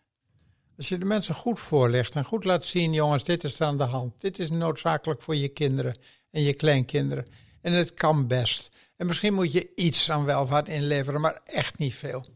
Als 0.77 0.89
je 0.89 0.99
de 0.99 1.05
mensen 1.05 1.35
goed 1.35 1.61
voorlegt 1.61 2.15
en 2.15 2.25
goed 2.25 2.45
laat 2.45 2.65
zien, 2.65 2.93
jongens, 2.93 3.25
dit 3.25 3.45
is 3.45 3.61
aan 3.61 3.79
de 3.79 3.85
hand. 3.85 4.21
Dit 4.21 4.39
is 4.39 4.51
noodzakelijk 4.51 5.23
voor 5.23 5.37
je 5.37 5.49
kinderen 5.49 5.99
en 6.31 6.43
je 6.43 6.55
kleinkinderen. 6.55 7.27
En 7.61 7.73
het 7.73 7.95
kan 7.95 8.27
best. 8.27 8.71
En 8.97 9.07
misschien 9.07 9.35
moet 9.35 9.53
je 9.53 9.73
iets 9.75 10.11
aan 10.11 10.25
welvaart 10.25 10.69
inleveren, 10.69 11.21
maar 11.21 11.41
echt 11.45 11.79
niet 11.79 11.95
veel. 11.95 12.27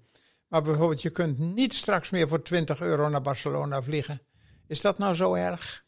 Maar 0.48 0.62
bijvoorbeeld, 0.62 1.02
je 1.02 1.10
kunt 1.10 1.38
niet 1.38 1.74
straks 1.74 2.10
meer 2.10 2.28
voor 2.28 2.42
20 2.42 2.80
euro 2.80 3.08
naar 3.08 3.22
Barcelona 3.22 3.82
vliegen. 3.82 4.22
Is 4.66 4.80
dat 4.80 4.98
nou 4.98 5.14
zo 5.14 5.34
erg? 5.34 5.84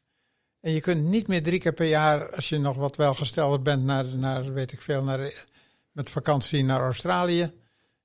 En 0.60 0.72
je 0.72 0.80
kunt 0.80 1.04
niet 1.04 1.28
meer 1.28 1.42
drie 1.42 1.60
keer 1.60 1.72
per 1.72 1.86
jaar, 1.86 2.34
als 2.34 2.48
je 2.48 2.58
nog 2.58 2.76
wat 2.76 2.96
welgesteld 2.96 3.62
bent, 3.62 3.84
naar, 3.84 4.04
naar 4.04 4.52
weet 4.52 4.72
ik 4.72 4.80
veel, 4.80 5.02
naar, 5.02 5.44
met 5.92 6.10
vakantie 6.10 6.64
naar 6.64 6.80
Australië. 6.80 7.52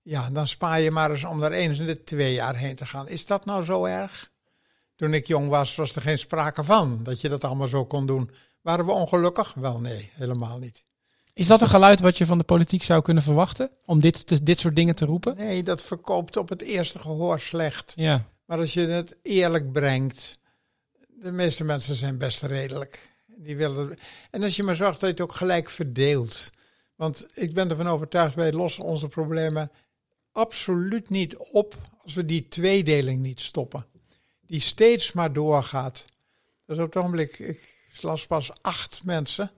Ja, 0.02 0.30
dan 0.30 0.48
spaar 0.48 0.80
je 0.80 0.92
maar 0.92 1.12
eens 1.12 1.24
om 1.24 1.40
daar 1.40 1.52
eens 1.52 1.80
in 1.80 1.86
de 1.86 2.04
twee 2.04 2.34
jaar 2.34 2.56
heen 2.56 2.76
te 2.76 2.86
gaan. 2.86 3.08
Is 3.08 3.26
dat 3.26 3.46
nou 3.46 3.64
zo 3.64 3.86
erg? 3.86 4.32
Toen 4.96 5.14
ik 5.14 5.28
jong 5.28 5.50
was, 5.50 5.76
was 5.76 5.96
er 5.96 6.02
geen 6.02 6.18
sprake 6.18 6.64
van 6.64 7.00
dat 7.04 7.22
je 7.22 7.30
dat 7.30 7.44
allemaal 7.44 7.68
zo 7.68 7.86
kon 7.86 8.06
doen. 8.06 8.32
Waren 8.62 8.86
we 8.86 8.92
ongelukkig? 8.92 9.54
Wel 9.54 9.80
nee, 9.80 10.12
helemaal 10.14 10.58
niet. 10.58 10.84
Is 11.34 11.48
dat 11.48 11.62
een 11.62 11.70
geluid 11.70 12.00
wat 12.00 12.18
je 12.18 12.26
van 12.26 12.38
de 12.38 12.44
politiek 12.44 12.84
zou 12.84 13.02
kunnen 13.02 13.24
verwachten? 13.24 13.72
Om 13.86 14.00
dit, 14.00 14.28
te, 14.28 14.44
dit 14.44 14.60
soort 14.60 14.76
dingen 14.76 14.96
te 14.96 15.06
roepen? 15.06 15.36
Nee, 15.36 15.64
dat 15.64 15.82
verkoopt 15.82 16.38
op 16.38 16.50
het 16.50 16.62
eerste 16.62 17.00
gehoor 17.00 17.40
slecht. 17.40 17.94
Ja. 17.96 18.26
Maar 18.46 18.58
als 18.58 18.74
je 18.74 18.88
het 18.88 19.16
eerlijk 19.22 19.72
brengt, 19.72 20.38
de 21.08 21.32
meeste 21.32 21.64
mensen 21.64 21.96
zijn 21.96 22.18
best 22.18 22.44
redelijk. 22.44 23.12
Die 23.26 23.58
willen, 23.58 23.98
en 24.32 24.44
als 24.44 24.56
je 24.56 24.64
maar 24.64 24.76
zorgt 24.76 25.00
dat 25.00 25.10
je 25.10 25.16
het 25.16 25.22
ook 25.22 25.34
gelijk 25.34 25.70
verdeelt. 25.70 26.50
Want 26.96 27.28
ik 27.34 27.54
ben 27.54 27.70
ervan 27.70 27.88
overtuigd, 27.88 28.36
wij 28.36 28.52
lossen 28.52 28.84
onze 28.84 29.08
problemen 29.08 29.72
absoluut 30.40 31.10
niet 31.10 31.38
op 31.38 31.76
als 32.04 32.14
we 32.14 32.26
die 32.26 32.48
tweedeling 32.48 33.22
niet 33.22 33.42
stoppen. 33.42 33.86
Die 34.46 34.60
steeds 34.60 35.12
maar 35.12 35.34
doorgaat. 35.34 36.06
Dus 36.66 36.78
op 36.78 36.86
het 36.86 36.98
ogenblik, 36.98 37.40
ik 37.40 37.78
las 38.02 38.28
pas 38.28 38.52
acht 38.62 39.02
mensen 39.04 39.52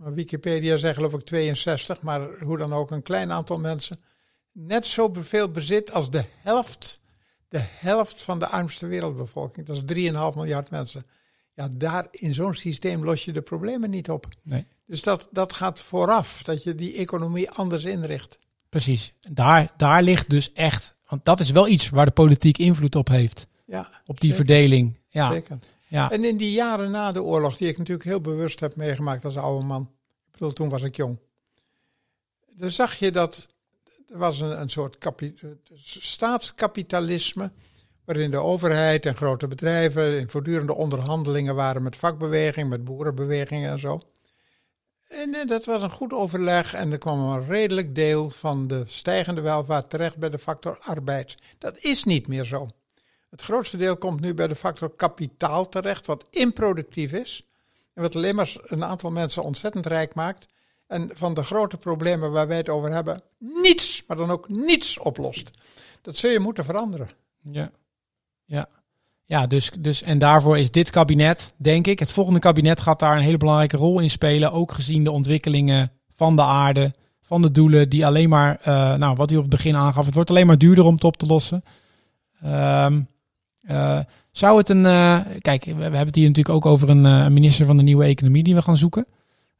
maar 0.00 0.14
Wikipedia 0.14 0.76
zegt 0.76 0.94
geloof 0.94 1.12
ik 1.12 1.24
62, 1.24 2.02
maar 2.02 2.38
hoe 2.38 2.58
dan 2.58 2.72
ook 2.72 2.90
een 2.90 3.02
klein 3.02 3.32
aantal 3.32 3.56
mensen. 3.56 4.00
Net 4.52 4.86
zoveel 4.86 5.50
bezit 5.50 5.92
als 5.92 6.10
de 6.10 6.24
helft, 6.42 7.00
de 7.48 7.60
helft 7.62 8.22
van 8.22 8.38
de 8.38 8.46
armste 8.46 8.86
wereldbevolking. 8.86 9.66
Dat 9.66 9.76
is 9.76 10.10
3,5 10.10 10.12
miljard 10.34 10.70
mensen. 10.70 11.06
Ja, 11.54 11.68
daar 11.72 12.06
in 12.10 12.34
zo'n 12.34 12.54
systeem 12.54 13.04
los 13.04 13.24
je 13.24 13.32
de 13.32 13.42
problemen 13.42 13.90
niet 13.90 14.10
op. 14.10 14.26
Nee. 14.42 14.66
Dus 14.86 15.02
dat, 15.02 15.28
dat 15.30 15.52
gaat 15.52 15.80
vooraf, 15.80 16.42
dat 16.42 16.62
je 16.62 16.74
die 16.74 16.94
economie 16.94 17.50
anders 17.50 17.84
inricht. 17.84 18.38
Precies. 18.70 19.12
Daar, 19.30 19.72
daar 19.76 20.02
ligt 20.02 20.30
dus 20.30 20.52
echt, 20.52 20.96
want 21.08 21.24
dat 21.24 21.40
is 21.40 21.50
wel 21.50 21.68
iets 21.68 21.88
waar 21.88 22.06
de 22.06 22.12
politiek 22.12 22.58
invloed 22.58 22.96
op 22.96 23.08
heeft. 23.08 23.46
Ja, 23.64 23.90
op 24.06 24.20
die 24.20 24.34
verdeling. 24.34 24.98
Ja. 25.08 25.30
Zeker. 25.30 25.58
Ja. 25.88 26.10
En 26.10 26.24
in 26.24 26.36
die 26.36 26.52
jaren 26.52 26.90
na 26.90 27.12
de 27.12 27.22
oorlog, 27.22 27.56
die 27.56 27.68
ik 27.68 27.78
natuurlijk 27.78 28.08
heel 28.08 28.20
bewust 28.20 28.60
heb 28.60 28.76
meegemaakt 28.76 29.24
als 29.24 29.36
oude 29.36 29.64
man. 29.64 29.82
Ik 30.26 30.32
bedoel, 30.32 30.52
toen 30.52 30.68
was 30.68 30.82
ik 30.82 30.96
jong. 30.96 31.18
Dan 32.56 32.70
zag 32.70 32.94
je 32.94 33.10
dat 33.10 33.48
er 34.10 34.18
was 34.18 34.40
een, 34.40 34.60
een 34.60 34.70
soort 34.70 34.96
staatskapitalisme. 35.74 37.50
Waarin 38.04 38.30
de 38.30 38.36
overheid 38.36 39.06
en 39.06 39.16
grote 39.16 39.48
bedrijven 39.48 40.18
in 40.18 40.28
voortdurende 40.28 40.74
onderhandelingen 40.74 41.54
waren 41.54 41.82
met 41.82 41.96
vakbeweging, 41.96 42.68
met 42.68 42.84
boerenbewegingen 42.84 43.70
en 43.70 43.78
zo. 43.78 44.00
En 45.10 45.34
eh, 45.34 45.46
dat 45.46 45.64
was 45.64 45.82
een 45.82 45.90
goed 45.90 46.12
overleg 46.12 46.74
en 46.74 46.92
er 46.92 46.98
kwam 46.98 47.20
een 47.20 47.46
redelijk 47.46 47.94
deel 47.94 48.30
van 48.30 48.66
de 48.66 48.82
stijgende 48.86 49.40
welvaart 49.40 49.90
terecht 49.90 50.16
bij 50.16 50.30
de 50.30 50.38
factor 50.38 50.78
arbeid. 50.78 51.36
Dat 51.58 51.78
is 51.78 52.04
niet 52.04 52.28
meer 52.28 52.44
zo. 52.44 52.68
Het 53.30 53.42
grootste 53.42 53.76
deel 53.76 53.96
komt 53.96 54.20
nu 54.20 54.34
bij 54.34 54.48
de 54.48 54.54
factor 54.54 54.90
kapitaal 54.90 55.68
terecht, 55.68 56.06
wat 56.06 56.26
improductief 56.30 57.12
is. 57.12 57.46
En 57.94 58.02
wat 58.02 58.16
alleen 58.16 58.34
maar 58.34 58.56
een 58.62 58.84
aantal 58.84 59.10
mensen 59.10 59.42
ontzettend 59.42 59.86
rijk 59.86 60.14
maakt. 60.14 60.48
En 60.86 61.10
van 61.12 61.34
de 61.34 61.42
grote 61.42 61.76
problemen 61.76 62.32
waar 62.32 62.46
wij 62.46 62.56
het 62.56 62.68
over 62.68 62.90
hebben, 62.92 63.22
niets, 63.38 64.04
maar 64.06 64.16
dan 64.16 64.30
ook 64.30 64.48
niets 64.48 64.98
oplost. 64.98 65.50
Dat 66.00 66.16
zul 66.16 66.30
je 66.30 66.40
moeten 66.40 66.64
veranderen. 66.64 67.10
Ja, 67.40 67.70
ja. 68.44 68.68
Ja, 69.30 69.46
dus, 69.46 69.70
dus 69.78 70.02
en 70.02 70.18
daarvoor 70.18 70.58
is 70.58 70.70
dit 70.70 70.90
kabinet, 70.90 71.54
denk 71.56 71.86
ik, 71.86 71.98
het 71.98 72.12
volgende 72.12 72.38
kabinet 72.38 72.80
gaat 72.80 72.98
daar 72.98 73.16
een 73.16 73.22
hele 73.22 73.36
belangrijke 73.36 73.76
rol 73.76 74.00
in 74.00 74.10
spelen. 74.10 74.52
Ook 74.52 74.72
gezien 74.72 75.04
de 75.04 75.10
ontwikkelingen 75.10 75.90
van 76.14 76.36
de 76.36 76.42
aarde, 76.42 76.94
van 77.20 77.42
de 77.42 77.50
doelen, 77.50 77.88
die 77.88 78.06
alleen 78.06 78.28
maar, 78.28 78.60
uh, 78.60 78.94
nou 78.94 79.14
wat 79.16 79.30
u 79.30 79.36
op 79.36 79.40
het 79.40 79.50
begin 79.50 79.76
aangaf, 79.76 80.04
het 80.04 80.14
wordt 80.14 80.30
alleen 80.30 80.46
maar 80.46 80.58
duurder 80.58 80.84
om 80.84 80.94
het 80.94 81.04
op 81.04 81.16
te 81.16 81.26
lossen. 81.26 81.64
Um, 82.44 83.08
uh, 83.70 83.98
zou 84.32 84.58
het 84.58 84.68
een, 84.68 84.84
uh, 84.84 85.18
kijk, 85.38 85.64
we 85.64 85.82
hebben 85.82 85.98
het 85.98 86.14
hier 86.14 86.26
natuurlijk 86.26 86.56
ook 86.56 86.66
over 86.66 86.88
een 86.90 87.32
minister 87.32 87.66
van 87.66 87.76
de 87.76 87.82
nieuwe 87.82 88.04
economie 88.04 88.42
die 88.42 88.54
we 88.54 88.62
gaan 88.62 88.76
zoeken. 88.76 89.06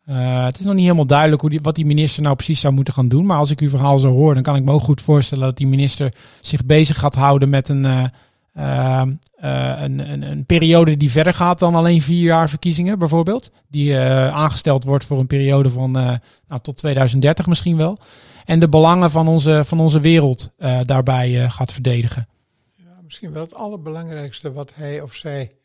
het 0.04 0.58
is 0.58 0.64
nog 0.64 0.74
niet 0.74 0.84
helemaal 0.84 1.06
duidelijk 1.06 1.40
hoe 1.40 1.50
die, 1.50 1.60
wat 1.62 1.74
die 1.74 1.86
minister 1.86 2.22
nou 2.22 2.34
precies 2.34 2.60
zou 2.60 2.74
moeten 2.74 2.94
gaan 2.94 3.08
doen. 3.08 3.26
Maar 3.26 3.38
als 3.38 3.50
ik 3.50 3.60
uw 3.60 3.68
verhaal 3.68 3.98
zo 3.98 4.10
hoor, 4.10 4.34
dan 4.34 4.42
kan 4.42 4.56
ik 4.56 4.64
me 4.64 4.72
ook 4.72 4.82
goed 4.82 5.00
voorstellen 5.00 5.44
dat 5.44 5.56
die 5.56 5.66
minister 5.66 6.14
zich 6.40 6.64
bezig 6.64 6.98
gaat 6.98 7.14
houden 7.14 7.48
met 7.48 7.68
een 7.68 8.10
uh, 8.54 9.02
een, 9.36 10.10
een, 10.12 10.22
een, 10.22 10.46
periode 10.46 10.96
die 10.96 11.10
verder 11.10 11.34
gaat 11.34 11.58
dan 11.58 11.74
alleen 11.74 12.02
vier 12.02 12.22
jaar 12.22 12.48
verkiezingen, 12.48 12.98
bijvoorbeeld. 12.98 13.50
Die 13.68 13.90
uh, 13.90 14.34
aangesteld 14.34 14.84
wordt 14.84 15.04
voor 15.04 15.18
een 15.18 15.26
periode 15.26 15.70
van 15.70 15.98
uh, 15.98 16.14
nou, 16.48 16.60
tot 16.62 16.76
2030 16.76 17.46
misschien 17.46 17.76
wel. 17.76 17.96
En 18.44 18.60
de 18.60 18.68
belangen 18.68 19.10
van 19.10 19.28
onze, 19.28 19.62
van 19.64 19.80
onze 19.80 20.00
wereld 20.00 20.52
daarbij 20.82 21.50
gaat 21.50 21.72
verdedigen. 21.72 22.28
Ja, 22.76 23.00
misschien 23.02 23.32
wel 23.32 23.42
het 23.42 23.54
allerbelangrijkste 23.54 24.52
wat 24.52 24.74
hij 24.74 25.00
of 25.00 25.14
zij 25.14 25.56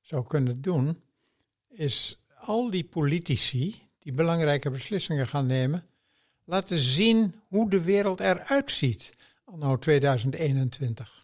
zou 0.00 0.26
kunnen 0.26 0.62
doen, 0.62 0.98
is 1.68 2.18
al 2.40 2.70
die 2.70 2.84
politici 2.84 3.82
die 3.98 4.12
belangrijke 4.12 4.70
beslissingen 4.70 5.26
gaan 5.26 5.46
nemen, 5.46 5.84
laten 6.44 6.78
zien 6.78 7.34
hoe 7.48 7.70
de 7.70 7.82
wereld 7.82 8.20
eruit 8.20 8.70
ziet 8.70 9.12
anno 9.44 9.78
2021 9.78 11.23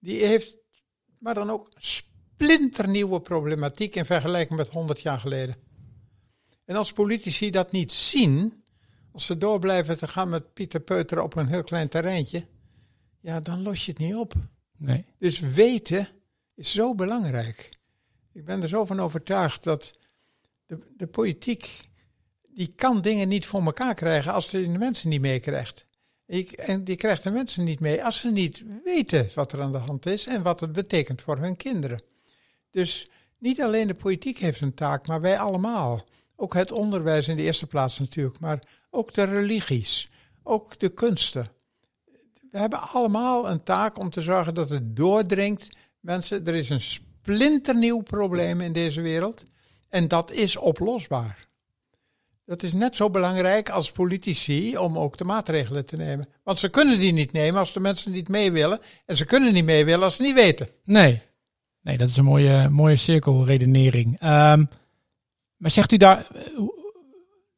die 0.00 0.24
heeft 0.24 0.58
maar 1.18 1.34
dan 1.34 1.50
ook 1.50 1.70
splinternieuwe 1.76 3.20
problematiek 3.20 3.94
in 3.94 4.04
vergelijking 4.04 4.58
met 4.58 4.68
100 4.68 5.00
jaar 5.00 5.18
geleden. 5.18 5.54
En 6.64 6.76
als 6.76 6.92
politici 6.92 7.50
dat 7.50 7.72
niet 7.72 7.92
zien, 7.92 8.64
als 9.12 9.26
ze 9.26 9.38
door 9.38 9.58
blijven 9.58 9.98
te 9.98 10.08
gaan 10.08 10.28
met 10.28 10.52
Pieter 10.52 10.80
Peuter 10.80 11.22
op 11.22 11.36
een 11.36 11.48
heel 11.48 11.64
klein 11.64 11.88
terreintje, 11.88 12.46
ja, 13.20 13.40
dan 13.40 13.62
los 13.62 13.84
je 13.84 13.90
het 13.90 14.00
niet 14.00 14.14
op. 14.14 14.34
Nee. 14.78 15.04
Dus 15.18 15.40
weten 15.40 16.08
is 16.54 16.72
zo 16.72 16.94
belangrijk. 16.94 17.78
Ik 18.32 18.44
ben 18.44 18.62
er 18.62 18.68
zo 18.68 18.84
van 18.84 19.00
overtuigd 19.00 19.64
dat 19.64 19.98
de, 20.66 20.78
de 20.96 21.06
politiek, 21.06 21.88
die 22.48 22.74
kan 22.74 23.00
dingen 23.00 23.28
niet 23.28 23.46
voor 23.46 23.62
elkaar 23.62 23.94
krijgen 23.94 24.32
als 24.32 24.48
ze 24.50 24.72
de 24.72 24.78
mensen 24.78 25.08
niet 25.08 25.20
meekrijgt. 25.20 25.86
Ik, 26.30 26.52
en 26.52 26.84
die 26.84 26.96
krijgt 26.96 27.22
de 27.22 27.30
mensen 27.30 27.64
niet 27.64 27.80
mee 27.80 28.04
als 28.04 28.20
ze 28.20 28.30
niet 28.30 28.64
weten 28.84 29.28
wat 29.34 29.52
er 29.52 29.60
aan 29.60 29.72
de 29.72 29.78
hand 29.78 30.06
is 30.06 30.26
en 30.26 30.42
wat 30.42 30.60
het 30.60 30.72
betekent 30.72 31.22
voor 31.22 31.38
hun 31.38 31.56
kinderen. 31.56 32.02
Dus 32.70 33.10
niet 33.38 33.62
alleen 33.62 33.86
de 33.86 33.94
politiek 33.94 34.38
heeft 34.38 34.60
een 34.60 34.74
taak, 34.74 35.06
maar 35.06 35.20
wij 35.20 35.38
allemaal. 35.38 36.04
Ook 36.36 36.54
het 36.54 36.72
onderwijs 36.72 37.28
in 37.28 37.36
de 37.36 37.42
eerste 37.42 37.66
plaats 37.66 37.98
natuurlijk, 37.98 38.40
maar 38.40 38.62
ook 38.90 39.12
de 39.12 39.24
religies, 39.24 40.10
ook 40.42 40.78
de 40.78 40.88
kunsten. 40.88 41.46
We 42.50 42.58
hebben 42.58 42.80
allemaal 42.80 43.50
een 43.50 43.62
taak 43.62 43.98
om 43.98 44.10
te 44.10 44.20
zorgen 44.20 44.54
dat 44.54 44.68
het 44.68 44.96
doordringt. 44.96 45.68
Mensen, 46.00 46.46
er 46.46 46.54
is 46.54 46.70
een 46.70 46.80
splinternieuw 46.80 48.00
probleem 48.00 48.60
in 48.60 48.72
deze 48.72 49.00
wereld 49.00 49.44
en 49.88 50.08
dat 50.08 50.30
is 50.30 50.56
oplosbaar. 50.56 51.48
Dat 52.50 52.62
is 52.62 52.72
net 52.72 52.96
zo 52.96 53.10
belangrijk 53.10 53.68
als 53.68 53.92
politici 53.92 54.76
om 54.76 54.98
ook 54.98 55.16
de 55.16 55.24
maatregelen 55.24 55.86
te 55.86 55.96
nemen. 55.96 56.26
Want 56.44 56.58
ze 56.58 56.68
kunnen 56.68 56.98
die 56.98 57.12
niet 57.12 57.32
nemen 57.32 57.60
als 57.60 57.72
de 57.72 57.80
mensen 57.80 58.12
niet 58.12 58.28
mee 58.28 58.52
willen. 58.52 58.80
En 59.06 59.16
ze 59.16 59.24
kunnen 59.24 59.52
niet 59.52 59.64
mee 59.64 59.84
willen 59.84 60.04
als 60.04 60.16
ze 60.16 60.22
niet 60.22 60.34
weten. 60.34 60.68
Nee, 60.84 61.20
nee 61.82 61.98
dat 61.98 62.08
is 62.08 62.16
een 62.16 62.24
mooie, 62.24 62.68
mooie 62.68 62.96
cirkelredenering. 62.96 64.06
Um, 64.12 64.68
maar 65.56 65.70
zegt 65.70 65.92
u 65.92 65.96
daar, 65.96 66.26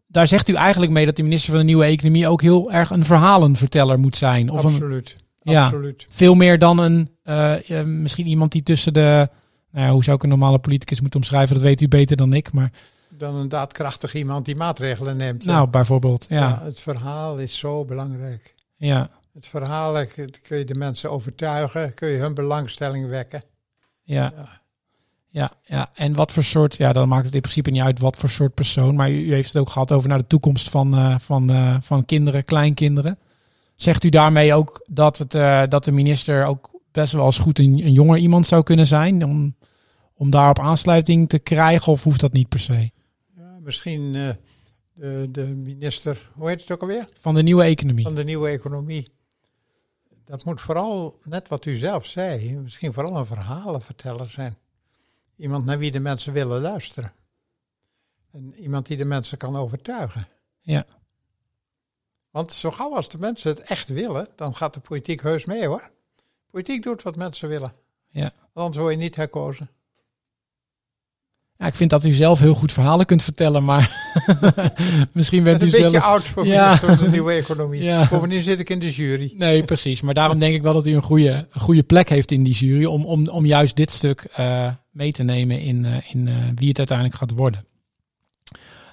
daar 0.07 0.29
zegt 0.29 0.49
u 0.49 0.55
eigenlijk 0.55 0.93
mee 0.93 1.07
dat 1.07 1.17
de 1.17 1.23
minister 1.23 1.51
van 1.51 1.59
de 1.59 1.67
Nieuwe 1.67 1.85
Economie 1.85 2.29
ook 2.29 2.43
heel 2.43 2.73
erg 2.73 2.91
een 2.91 3.05
verhalenverteller 3.05 3.99
moet 3.99 4.17
zijn? 4.17 4.51
Of 4.51 4.65
absoluut. 4.65 5.17
Een, 5.43 5.53
ja, 5.53 5.65
absoluut. 5.65 6.07
Veel 6.11 6.35
meer 6.35 6.59
dan 6.59 6.79
een, 6.79 7.09
uh, 7.25 7.83
misschien 7.83 8.27
iemand 8.27 8.53
die 8.53 8.63
tussen 8.63 8.93
de, 8.93 9.29
nou 9.71 9.87
ja, 9.87 9.93
hoe 9.93 10.05
zou 10.05 10.17
ik 10.17 10.23
een 10.23 10.29
normale 10.29 10.59
politicus 10.59 11.01
moeten 11.01 11.21
omschrijven? 11.21 11.55
Dat 11.55 11.65
weet 11.65 11.81
u 11.81 11.89
beter 11.89 12.17
dan 12.17 12.33
ik, 12.33 12.53
maar 12.53 12.73
dan 13.19 13.35
een 13.35 13.49
daadkrachtig 13.49 14.15
iemand 14.15 14.45
die 14.45 14.57
maatregelen 14.57 15.17
neemt. 15.17 15.45
Nou, 15.45 15.69
bijvoorbeeld, 15.69 16.27
ja. 16.29 16.61
Het 16.63 16.81
verhaal 16.81 17.39
is 17.39 17.59
zo 17.59 17.85
belangrijk. 17.85 18.55
Ja. 18.77 19.11
Het 19.35 19.47
verhaal 19.47 20.07
kun 20.43 20.59
je 20.59 20.65
de 20.65 20.75
mensen 20.75 21.11
overtuigen, 21.11 21.95
kun 21.95 22.09
je 22.09 22.19
hun 22.19 22.35
belangstelling 22.35 23.09
wekken. 23.09 23.43
Ja. 24.03 24.33
ja. 25.29 25.53
Ja, 25.65 25.91
en 25.95 26.15
wat 26.15 26.33
voor 26.33 26.45
soort, 26.45 26.77
ja, 26.77 26.93
dan 26.93 27.09
maakt 27.09 27.25
het 27.25 27.35
in 27.35 27.41
principe 27.41 27.71
niet 27.71 27.83
uit 27.83 27.99
wat 27.99 28.17
voor 28.17 28.31
soort 28.31 28.55
persoon, 28.55 28.95
maar 28.95 29.11
u, 29.11 29.33
heeft 29.33 29.53
het 29.53 29.63
ook 29.63 29.71
gehad 29.71 29.93
over 29.93 30.09
naar 30.09 30.19
de 30.19 30.27
toekomst 30.27 30.71
van, 30.71 30.95
uh, 30.95 31.19
van, 31.19 31.51
uh, 31.51 31.77
van 31.81 32.05
kinderen, 32.05 32.45
kleinkinderen. 32.45 33.19
Zegt 33.75 34.05
u 34.05 34.09
daarmee 34.09 34.55
ook 34.55 34.85
dat, 34.87 35.19
het, 35.19 35.35
uh, 35.35 35.63
dat 35.69 35.85
de 35.85 35.93
minister 35.93 36.45
ook 36.45 36.71
best 36.93 37.13
wel 37.13 37.25
eens 37.25 37.39
goed 37.39 37.59
een, 37.59 37.65
een 37.85 37.93
jonger 37.93 38.19
iemand 38.19 38.47
zou 38.47 38.63
kunnen 38.63 38.87
zijn 38.87 39.25
om, 39.25 39.55
om 40.15 40.31
daarop 40.31 40.59
aansluiting 40.59 41.29
te 41.29 41.39
krijgen, 41.39 41.93
of 41.93 42.03
hoeft 42.03 42.21
dat 42.21 42.33
niet 42.33 42.49
per 42.49 42.59
se? 42.59 42.91
Misschien 43.63 44.15
uh, 44.15 44.31
de, 44.93 45.29
de 45.31 45.47
minister, 45.47 46.31
hoe 46.35 46.49
heet 46.49 46.61
het 46.61 46.71
ook 46.71 46.81
alweer? 46.81 47.09
Van 47.21 47.35
de 47.35 47.43
nieuwe 47.43 47.63
economie. 47.63 48.05
Van 48.05 48.15
de 48.15 48.25
nieuwe 48.25 48.49
economie. 48.49 49.09
Dat 50.25 50.45
moet 50.45 50.61
vooral, 50.61 51.19
net 51.25 51.49
wat 51.49 51.65
u 51.67 51.75
zelf 51.75 52.07
zei, 52.07 52.57
misschien 52.57 52.93
vooral 52.93 53.17
een 53.17 53.27
verhalenverteller 53.27 54.29
zijn. 54.29 54.57
Iemand 55.37 55.65
naar 55.65 55.79
wie 55.79 55.91
de 55.91 56.01
mensen 56.01 56.33
willen 56.33 56.61
luisteren. 56.61 57.13
En 58.33 58.55
iemand 58.55 58.87
die 58.87 58.97
de 58.97 59.05
mensen 59.05 59.39
kan 59.39 59.57
overtuigen. 59.57 60.29
Ja. 60.61 60.87
Want 62.31 62.53
zo 62.53 62.71
gauw 62.71 62.95
als 62.95 63.09
de 63.09 63.19
mensen 63.19 63.51
het 63.51 63.61
echt 63.61 63.89
willen, 63.89 64.29
dan 64.37 64.55
gaat 64.55 64.75
de 64.75 64.81
politiek 64.81 65.23
heus 65.23 65.45
mee 65.45 65.67
hoor. 65.67 65.91
Politiek 66.51 66.83
doet 66.83 67.03
wat 67.03 67.17
mensen 67.17 67.49
willen. 67.49 67.75
Ja. 68.09 68.33
Anders 68.53 68.79
word 68.79 68.93
je 68.93 68.99
niet 68.99 69.17
herkozen. 69.17 69.71
Ja, 71.57 71.69
ik 71.69 71.75
vind 71.75 71.91
dat 71.91 72.05
u 72.05 72.13
zelf 72.13 72.39
heel 72.39 72.55
goed 72.55 72.73
verhalen 72.73 73.07
kunt 73.07 73.23
vertellen, 73.23 73.65
maar 73.65 74.13
misschien 75.13 75.43
bent 75.43 75.63
u 75.63 75.69
zelf... 75.69 75.85
Een 75.85 75.91
beetje 75.91 76.07
oud 76.07 76.23
voor 76.23 76.47
ja. 76.47 76.75
de 76.75 77.09
nieuwe 77.09 77.33
economie. 77.33 77.83
Ja. 77.83 78.09
Bovendien 78.09 78.43
zit 78.43 78.59
ik 78.59 78.71
in 78.71 78.79
de 78.79 78.91
jury. 78.91 79.33
Nee, 79.37 79.63
precies. 79.63 80.01
Maar 80.01 80.15
daarom 80.15 80.39
denk 80.39 80.55
ik 80.55 80.63
wel 80.63 80.73
dat 80.73 80.87
u 80.87 80.95
een 80.95 81.03
goede, 81.03 81.49
een 81.53 81.61
goede 81.61 81.83
plek 81.83 82.09
heeft 82.09 82.31
in 82.31 82.43
die 82.43 82.55
jury 82.55 82.85
om, 82.85 83.05
om, 83.05 83.29
om 83.29 83.47
juist 83.47 83.77
dit 83.77 83.91
stuk 83.91 84.27
uh, 84.39 84.71
mee 84.91 85.13
te 85.13 85.23
nemen 85.23 85.61
in, 85.61 85.85
uh, 85.85 86.15
in 86.15 86.27
uh, 86.27 86.35
wie 86.55 86.69
het 86.69 86.79
uiteindelijk 86.79 87.19
gaat 87.19 87.31
worden. 87.31 87.67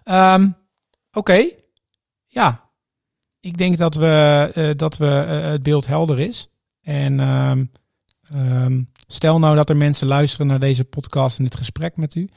Um, 0.06 0.56
Oké, 1.10 1.18
okay. 1.18 1.56
ja. 2.28 2.68
Ik 3.40 3.58
denk 3.58 3.78
dat, 3.78 3.96
we, 3.96 4.74
dat 4.76 4.98
we, 4.98 5.06
het 5.06 5.64
beeld 5.64 5.88
helder 5.88 6.20
is. 6.20 6.48
En 6.82 7.20
um, 7.20 7.72
um, 8.36 8.92
stel 9.08 9.40
nou 9.40 9.56
dat 9.56 9.70
er 9.70 9.78
mensen 9.78 10.08
luisteren 10.08 10.48
naar 10.48 10.60
deze 10.60 10.84
podcast 10.84 11.38
en 11.38 11.44
dit 11.44 11.56
gesprek 11.56 11.98
met 11.98 12.16
u 12.16 12.30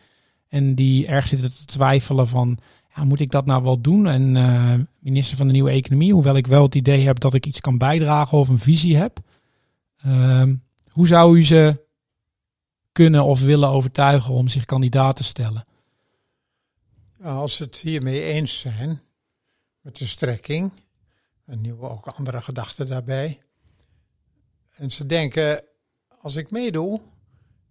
en 0.52 0.74
die 0.74 1.06
erg 1.06 1.28
zitten 1.28 1.54
te 1.54 1.64
twijfelen 1.64 2.28
van, 2.28 2.58
ja, 2.96 3.04
moet 3.04 3.20
ik 3.20 3.30
dat 3.30 3.46
nou 3.46 3.62
wel 3.62 3.80
doen? 3.80 4.06
En 4.06 4.34
uh, 4.34 4.74
minister 4.98 5.36
van 5.36 5.46
de 5.46 5.52
Nieuwe 5.52 5.70
Economie, 5.70 6.12
hoewel 6.12 6.36
ik 6.36 6.46
wel 6.46 6.62
het 6.62 6.74
idee 6.74 7.06
heb 7.06 7.20
dat 7.20 7.34
ik 7.34 7.46
iets 7.46 7.60
kan 7.60 7.78
bijdragen 7.78 8.38
of 8.38 8.48
een 8.48 8.58
visie 8.58 8.96
heb. 8.96 9.20
Uh, 10.06 10.48
hoe 10.88 11.06
zou 11.06 11.38
u 11.38 11.44
ze 11.44 11.86
kunnen 12.92 13.24
of 13.24 13.40
willen 13.40 13.68
overtuigen 13.68 14.34
om 14.34 14.48
zich 14.48 14.64
kandidaat 14.64 15.16
te 15.16 15.24
stellen? 15.24 15.64
Als 17.22 17.56
ze 17.56 17.62
het 17.62 17.76
hiermee 17.76 18.22
eens 18.22 18.58
zijn, 18.58 19.00
met 19.80 19.96
de 19.96 20.06
strekking, 20.06 20.72
en 21.44 21.60
nu 21.60 21.74
ook 21.74 22.06
andere 22.06 22.42
gedachten 22.42 22.86
daarbij. 22.86 23.40
En 24.76 24.90
ze 24.90 25.06
denken, 25.06 25.64
als 26.20 26.36
ik 26.36 26.50
meedoe, 26.50 27.00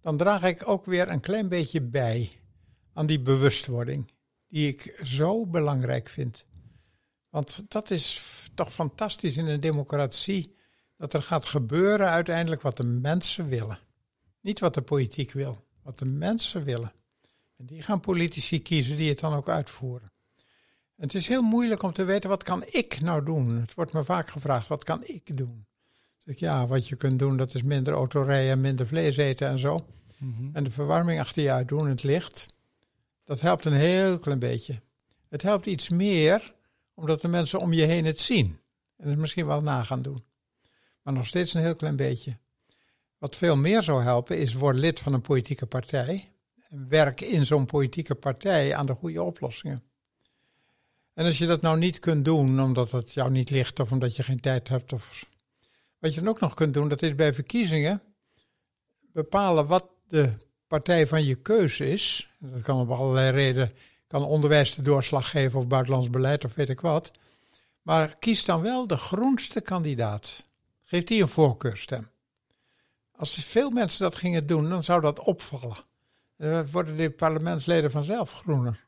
dan 0.00 0.16
draag 0.16 0.42
ik 0.42 0.68
ook 0.68 0.84
weer 0.84 1.08
een 1.08 1.20
klein 1.20 1.48
beetje 1.48 1.80
bij 1.80 2.41
aan 2.94 3.06
die 3.06 3.20
bewustwording, 3.20 4.10
die 4.48 4.68
ik 4.68 5.00
zo 5.04 5.46
belangrijk 5.46 6.08
vind. 6.08 6.44
Want 7.28 7.64
dat 7.68 7.90
is 7.90 8.22
toch 8.54 8.72
fantastisch 8.72 9.36
in 9.36 9.46
een 9.46 9.60
democratie, 9.60 10.54
dat 10.96 11.14
er 11.14 11.22
gaat 11.22 11.44
gebeuren 11.44 12.08
uiteindelijk 12.08 12.62
wat 12.62 12.76
de 12.76 12.84
mensen 12.84 13.48
willen. 13.48 13.78
Niet 14.40 14.60
wat 14.60 14.74
de 14.74 14.82
politiek 14.82 15.32
wil, 15.32 15.64
wat 15.82 15.98
de 15.98 16.04
mensen 16.04 16.64
willen. 16.64 16.92
En 17.56 17.66
die 17.66 17.82
gaan 17.82 18.00
politici 18.00 18.62
kiezen 18.62 18.96
die 18.96 19.08
het 19.08 19.20
dan 19.20 19.34
ook 19.34 19.48
uitvoeren. 19.48 20.10
het 20.96 21.14
is 21.14 21.26
heel 21.26 21.42
moeilijk 21.42 21.82
om 21.82 21.92
te 21.92 22.04
weten, 22.04 22.28
wat 22.30 22.42
kan 22.42 22.64
ik 22.66 23.00
nou 23.00 23.24
doen? 23.24 23.60
Het 23.60 23.74
wordt 23.74 23.92
me 23.92 24.04
vaak 24.04 24.28
gevraagd, 24.28 24.68
wat 24.68 24.84
kan 24.84 25.04
ik 25.04 25.36
doen? 25.36 25.66
Dus 26.24 26.34
ik, 26.34 26.40
ja, 26.40 26.66
wat 26.66 26.88
je 26.88 26.96
kunt 26.96 27.18
doen, 27.18 27.36
dat 27.36 27.54
is 27.54 27.62
minder 27.62 27.92
autorijden, 27.92 28.60
minder 28.60 28.86
vlees 28.86 29.16
eten 29.16 29.48
en 29.48 29.58
zo. 29.58 29.86
Mhm. 30.18 30.50
En 30.52 30.64
de 30.64 30.70
verwarming 30.70 31.20
achter 31.20 31.42
je 31.42 31.52
uit 31.52 31.68
doen, 31.68 31.88
het 31.88 32.02
licht. 32.02 32.46
Dat 33.24 33.40
helpt 33.40 33.64
een 33.64 33.72
heel 33.72 34.18
klein 34.18 34.38
beetje. 34.38 34.80
Het 35.28 35.42
helpt 35.42 35.66
iets 35.66 35.88
meer, 35.88 36.54
omdat 36.94 37.20
de 37.20 37.28
mensen 37.28 37.60
om 37.60 37.72
je 37.72 37.84
heen 37.84 38.04
het 38.04 38.20
zien. 38.20 38.60
En 38.96 39.08
het 39.08 39.18
misschien 39.18 39.46
wel 39.46 39.62
na 39.62 39.82
gaan 39.84 40.02
doen. 40.02 40.24
Maar 41.02 41.14
nog 41.14 41.26
steeds 41.26 41.54
een 41.54 41.60
heel 41.60 41.74
klein 41.74 41.96
beetje. 41.96 42.38
Wat 43.18 43.36
veel 43.36 43.56
meer 43.56 43.82
zou 43.82 44.02
helpen, 44.02 44.38
is 44.38 44.54
word 44.54 44.76
lid 44.76 45.00
van 45.00 45.12
een 45.12 45.20
politieke 45.20 45.66
partij. 45.66 46.32
Werk 46.68 47.20
in 47.20 47.46
zo'n 47.46 47.66
politieke 47.66 48.14
partij 48.14 48.74
aan 48.74 48.86
de 48.86 48.94
goede 48.94 49.22
oplossingen. 49.22 49.82
En 51.14 51.24
als 51.24 51.38
je 51.38 51.46
dat 51.46 51.60
nou 51.60 51.78
niet 51.78 51.98
kunt 51.98 52.24
doen, 52.24 52.60
omdat 52.60 52.90
het 52.90 53.12
jou 53.12 53.30
niet 53.30 53.50
ligt 53.50 53.80
of 53.80 53.92
omdat 53.92 54.16
je 54.16 54.22
geen 54.22 54.40
tijd 54.40 54.68
hebt. 54.68 54.92
Of... 54.92 55.26
Wat 55.98 56.14
je 56.14 56.20
dan 56.20 56.28
ook 56.28 56.40
nog 56.40 56.54
kunt 56.54 56.74
doen, 56.74 56.88
dat 56.88 57.02
is 57.02 57.14
bij 57.14 57.34
verkiezingen 57.34 58.02
bepalen 59.12 59.66
wat 59.66 59.86
de 60.06 60.32
partij 60.72 61.06
van 61.06 61.24
je 61.24 61.34
keuze 61.34 61.90
is. 61.90 62.28
Dat 62.38 62.62
kan 62.62 62.80
op 62.80 62.90
allerlei 62.90 63.30
redenen, 63.30 63.72
kan 64.06 64.24
onderwijs 64.24 64.74
de 64.74 64.82
doorslag 64.82 65.30
geven 65.30 65.58
of 65.58 65.66
buitenlands 65.66 66.10
beleid 66.10 66.44
of 66.44 66.54
weet 66.54 66.68
ik 66.68 66.80
wat. 66.80 67.10
Maar 67.82 68.16
kies 68.18 68.44
dan 68.44 68.60
wel 68.60 68.86
de 68.86 68.96
groenste 68.96 69.60
kandidaat. 69.60 70.44
Geef 70.84 71.04
die 71.04 71.22
een 71.22 71.28
voorkeurstem. 71.28 72.08
Als 73.16 73.34
veel 73.34 73.70
mensen 73.70 74.02
dat 74.02 74.16
gingen 74.16 74.46
doen, 74.46 74.68
dan 74.68 74.82
zou 74.82 75.00
dat 75.00 75.20
opvallen. 75.20 75.76
Dan 76.36 76.66
worden 76.70 76.96
de 76.96 77.10
parlementsleden 77.10 77.90
vanzelf 77.90 78.32
groener. 78.32 78.84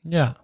Ja. 0.00 0.36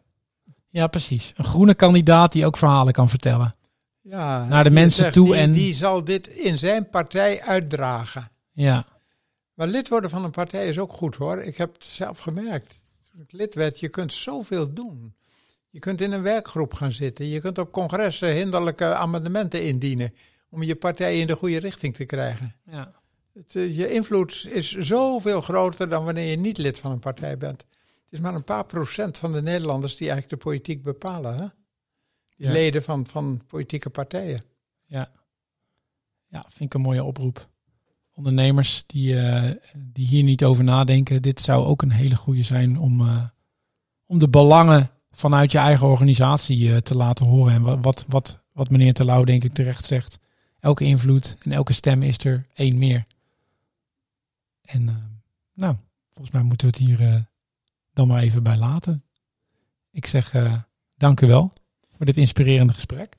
ja, 0.68 0.86
precies. 0.86 1.32
Een 1.36 1.44
groene 1.44 1.74
kandidaat 1.74 2.32
die 2.32 2.46
ook 2.46 2.56
verhalen 2.56 2.92
kan 2.92 3.08
vertellen. 3.08 3.54
Ja, 4.00 4.44
Naar 4.44 4.64
de 4.64 4.70
mensen 4.70 5.02
zegt, 5.02 5.14
toe 5.14 5.26
die, 5.26 5.34
en- 5.36 5.52
Die 5.52 5.74
zal 5.74 6.04
dit 6.04 6.26
in 6.28 6.58
zijn 6.58 6.90
partij 6.90 7.42
uitdragen. 7.42 8.30
Ja, 8.52 8.86
Maar 9.56 9.66
lid 9.66 9.88
worden 9.88 10.10
van 10.10 10.24
een 10.24 10.30
partij 10.30 10.68
is 10.68 10.78
ook 10.78 10.92
goed 10.92 11.14
hoor. 11.14 11.42
Ik 11.42 11.56
heb 11.56 11.72
het 11.72 11.86
zelf 11.86 12.18
gemerkt. 12.18 12.86
Toen 13.10 13.20
ik 13.20 13.32
lid 13.32 13.54
werd, 13.54 13.80
je 13.80 13.88
kunt 13.88 14.12
zoveel 14.12 14.72
doen. 14.72 15.14
Je 15.70 15.78
kunt 15.78 16.00
in 16.00 16.12
een 16.12 16.22
werkgroep 16.22 16.74
gaan 16.74 16.92
zitten. 16.92 17.26
Je 17.26 17.40
kunt 17.40 17.58
op 17.58 17.72
congressen 17.72 18.32
hinderlijke 18.32 18.94
amendementen 18.94 19.62
indienen. 19.62 20.14
Om 20.50 20.62
je 20.62 20.76
partij 20.76 21.20
in 21.20 21.26
de 21.26 21.36
goede 21.36 21.58
richting 21.58 21.94
te 21.94 22.04
krijgen. 22.04 22.54
ja. 22.70 22.92
Het, 23.32 23.56
eh, 23.56 23.76
je 23.76 23.92
invloed 23.92 24.46
is 24.50 24.72
zoveel 24.72 25.40
groter 25.40 25.88
dan 25.88 26.04
wanneer 26.04 26.30
je 26.30 26.36
niet 26.36 26.58
lid 26.58 26.78
van 26.78 26.90
een 26.90 26.98
partij 26.98 27.38
bent. 27.38 27.60
Het 27.60 28.12
is 28.12 28.20
maar 28.20 28.34
een 28.34 28.44
paar 28.44 28.66
procent 28.66 29.18
van 29.18 29.32
de 29.32 29.42
Nederlanders 29.42 29.96
die 29.96 30.10
eigenlijk 30.10 30.42
de 30.42 30.48
politiek 30.48 30.82
bepalen. 30.82 31.36
Hè? 31.36 31.46
Ja. 32.36 32.52
Leden 32.52 32.82
van, 32.82 33.06
van 33.06 33.42
politieke 33.46 33.90
partijen. 33.90 34.44
Ja. 34.84 35.12
ja, 36.26 36.40
vind 36.40 36.60
ik 36.60 36.74
een 36.74 36.80
mooie 36.80 37.04
oproep. 37.04 37.48
Ondernemers 38.16 38.84
die, 38.86 39.20
eh, 39.20 39.50
die 39.76 40.06
hier 40.06 40.22
niet 40.22 40.44
over 40.44 40.64
nadenken, 40.64 41.22
dit 41.22 41.40
zou 41.40 41.64
ook 41.64 41.82
een 41.82 41.90
hele 41.90 42.16
goede 42.16 42.42
zijn 42.42 42.78
om, 42.78 43.00
eh, 43.00 43.24
om 44.06 44.18
de 44.18 44.28
belangen 44.28 44.90
vanuit 45.10 45.52
je 45.52 45.58
eigen 45.58 45.86
organisatie 45.86 46.72
eh, 46.72 46.76
te 46.80 46.96
laten 46.96 47.26
horen. 47.26 47.52
En 47.54 47.62
wa- 47.62 47.78
wat, 47.80 48.04
wat, 48.08 48.44
wat 48.52 48.70
meneer 48.70 48.94
Terlouw 48.94 49.24
denk 49.24 49.44
ik 49.44 49.52
terecht 49.52 49.84
zegt. 49.84 50.18
Elke 50.60 50.84
invloed 50.84 51.36
en 51.42 51.52
elke 51.52 51.72
stem 51.72 52.02
is 52.02 52.18
er 52.18 52.46
één 52.54 52.78
meer. 52.78 53.06
En 54.62 54.84
nou, 55.54 55.76
volgens 56.12 56.34
mij 56.34 56.42
moeten 56.42 56.70
we 56.70 56.76
het 56.76 56.86
hier 56.86 57.28
dan 57.92 58.08
maar 58.08 58.22
even 58.22 58.42
bij 58.42 58.56
laten. 58.56 59.04
Ik 59.90 60.06
zeg 60.06 60.34
dank 60.96 61.20
u 61.20 61.26
wel 61.26 61.52
voor 61.96 62.06
dit 62.06 62.16
inspirerende 62.16 62.72
gesprek. 62.72 63.16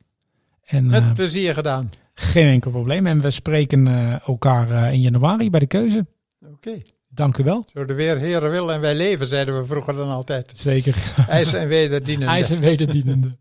En, 0.66 0.86
Met 0.88 1.14
plezier 1.14 1.54
gedaan. 1.54 1.90
Geen 2.20 2.48
enkel 2.48 2.72
probleem. 2.72 3.08
En 3.08 3.22
we 3.22 3.32
spreken 3.32 3.88
eh, 3.88 4.28
elkaar 4.28 4.70
eh, 4.70 4.94
in 4.94 5.02
januari 5.02 5.50
bij 5.50 5.60
de 5.60 5.68
keuze. 5.68 6.06
Oké. 6.54 6.82
Dank 7.10 7.38
u 7.38 7.44
wel. 7.44 7.66
Zo 7.74 7.86
de 7.86 7.94
weer 7.94 8.18
heren 8.18 8.52
wil 8.52 8.72
en 8.72 8.82
wij 8.82 8.96
leven, 8.96 9.28
zeiden 9.28 9.60
we 9.60 9.66
vroeger 9.66 9.94
dan 9.94 10.10
altijd. 10.10 10.52
Zeker. 10.56 10.96
IJs 11.30 11.54
en 11.54 11.68
wederdienende. 11.68 12.34
IJs 12.34 12.50
en 12.50 12.60
wederdienende. 12.60 13.38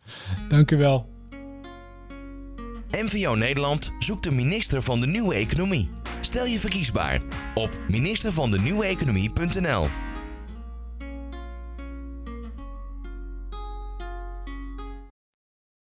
Dank 0.49 0.71
u 0.71 0.77
wel. 0.77 1.07
NVO 2.91 3.35
Nederland 3.35 3.93
zoekt 3.99 4.25
de 4.25 4.31
minister 4.31 4.83
van 4.83 5.01
de 5.01 5.07
Nieuwe 5.07 5.35
Economie. 5.35 5.91
Stel 6.21 6.47
je 6.47 6.59
verkiesbaar 6.59 7.21
op 7.55 7.81
ministervandenieweeconomie.nl. 7.89 9.87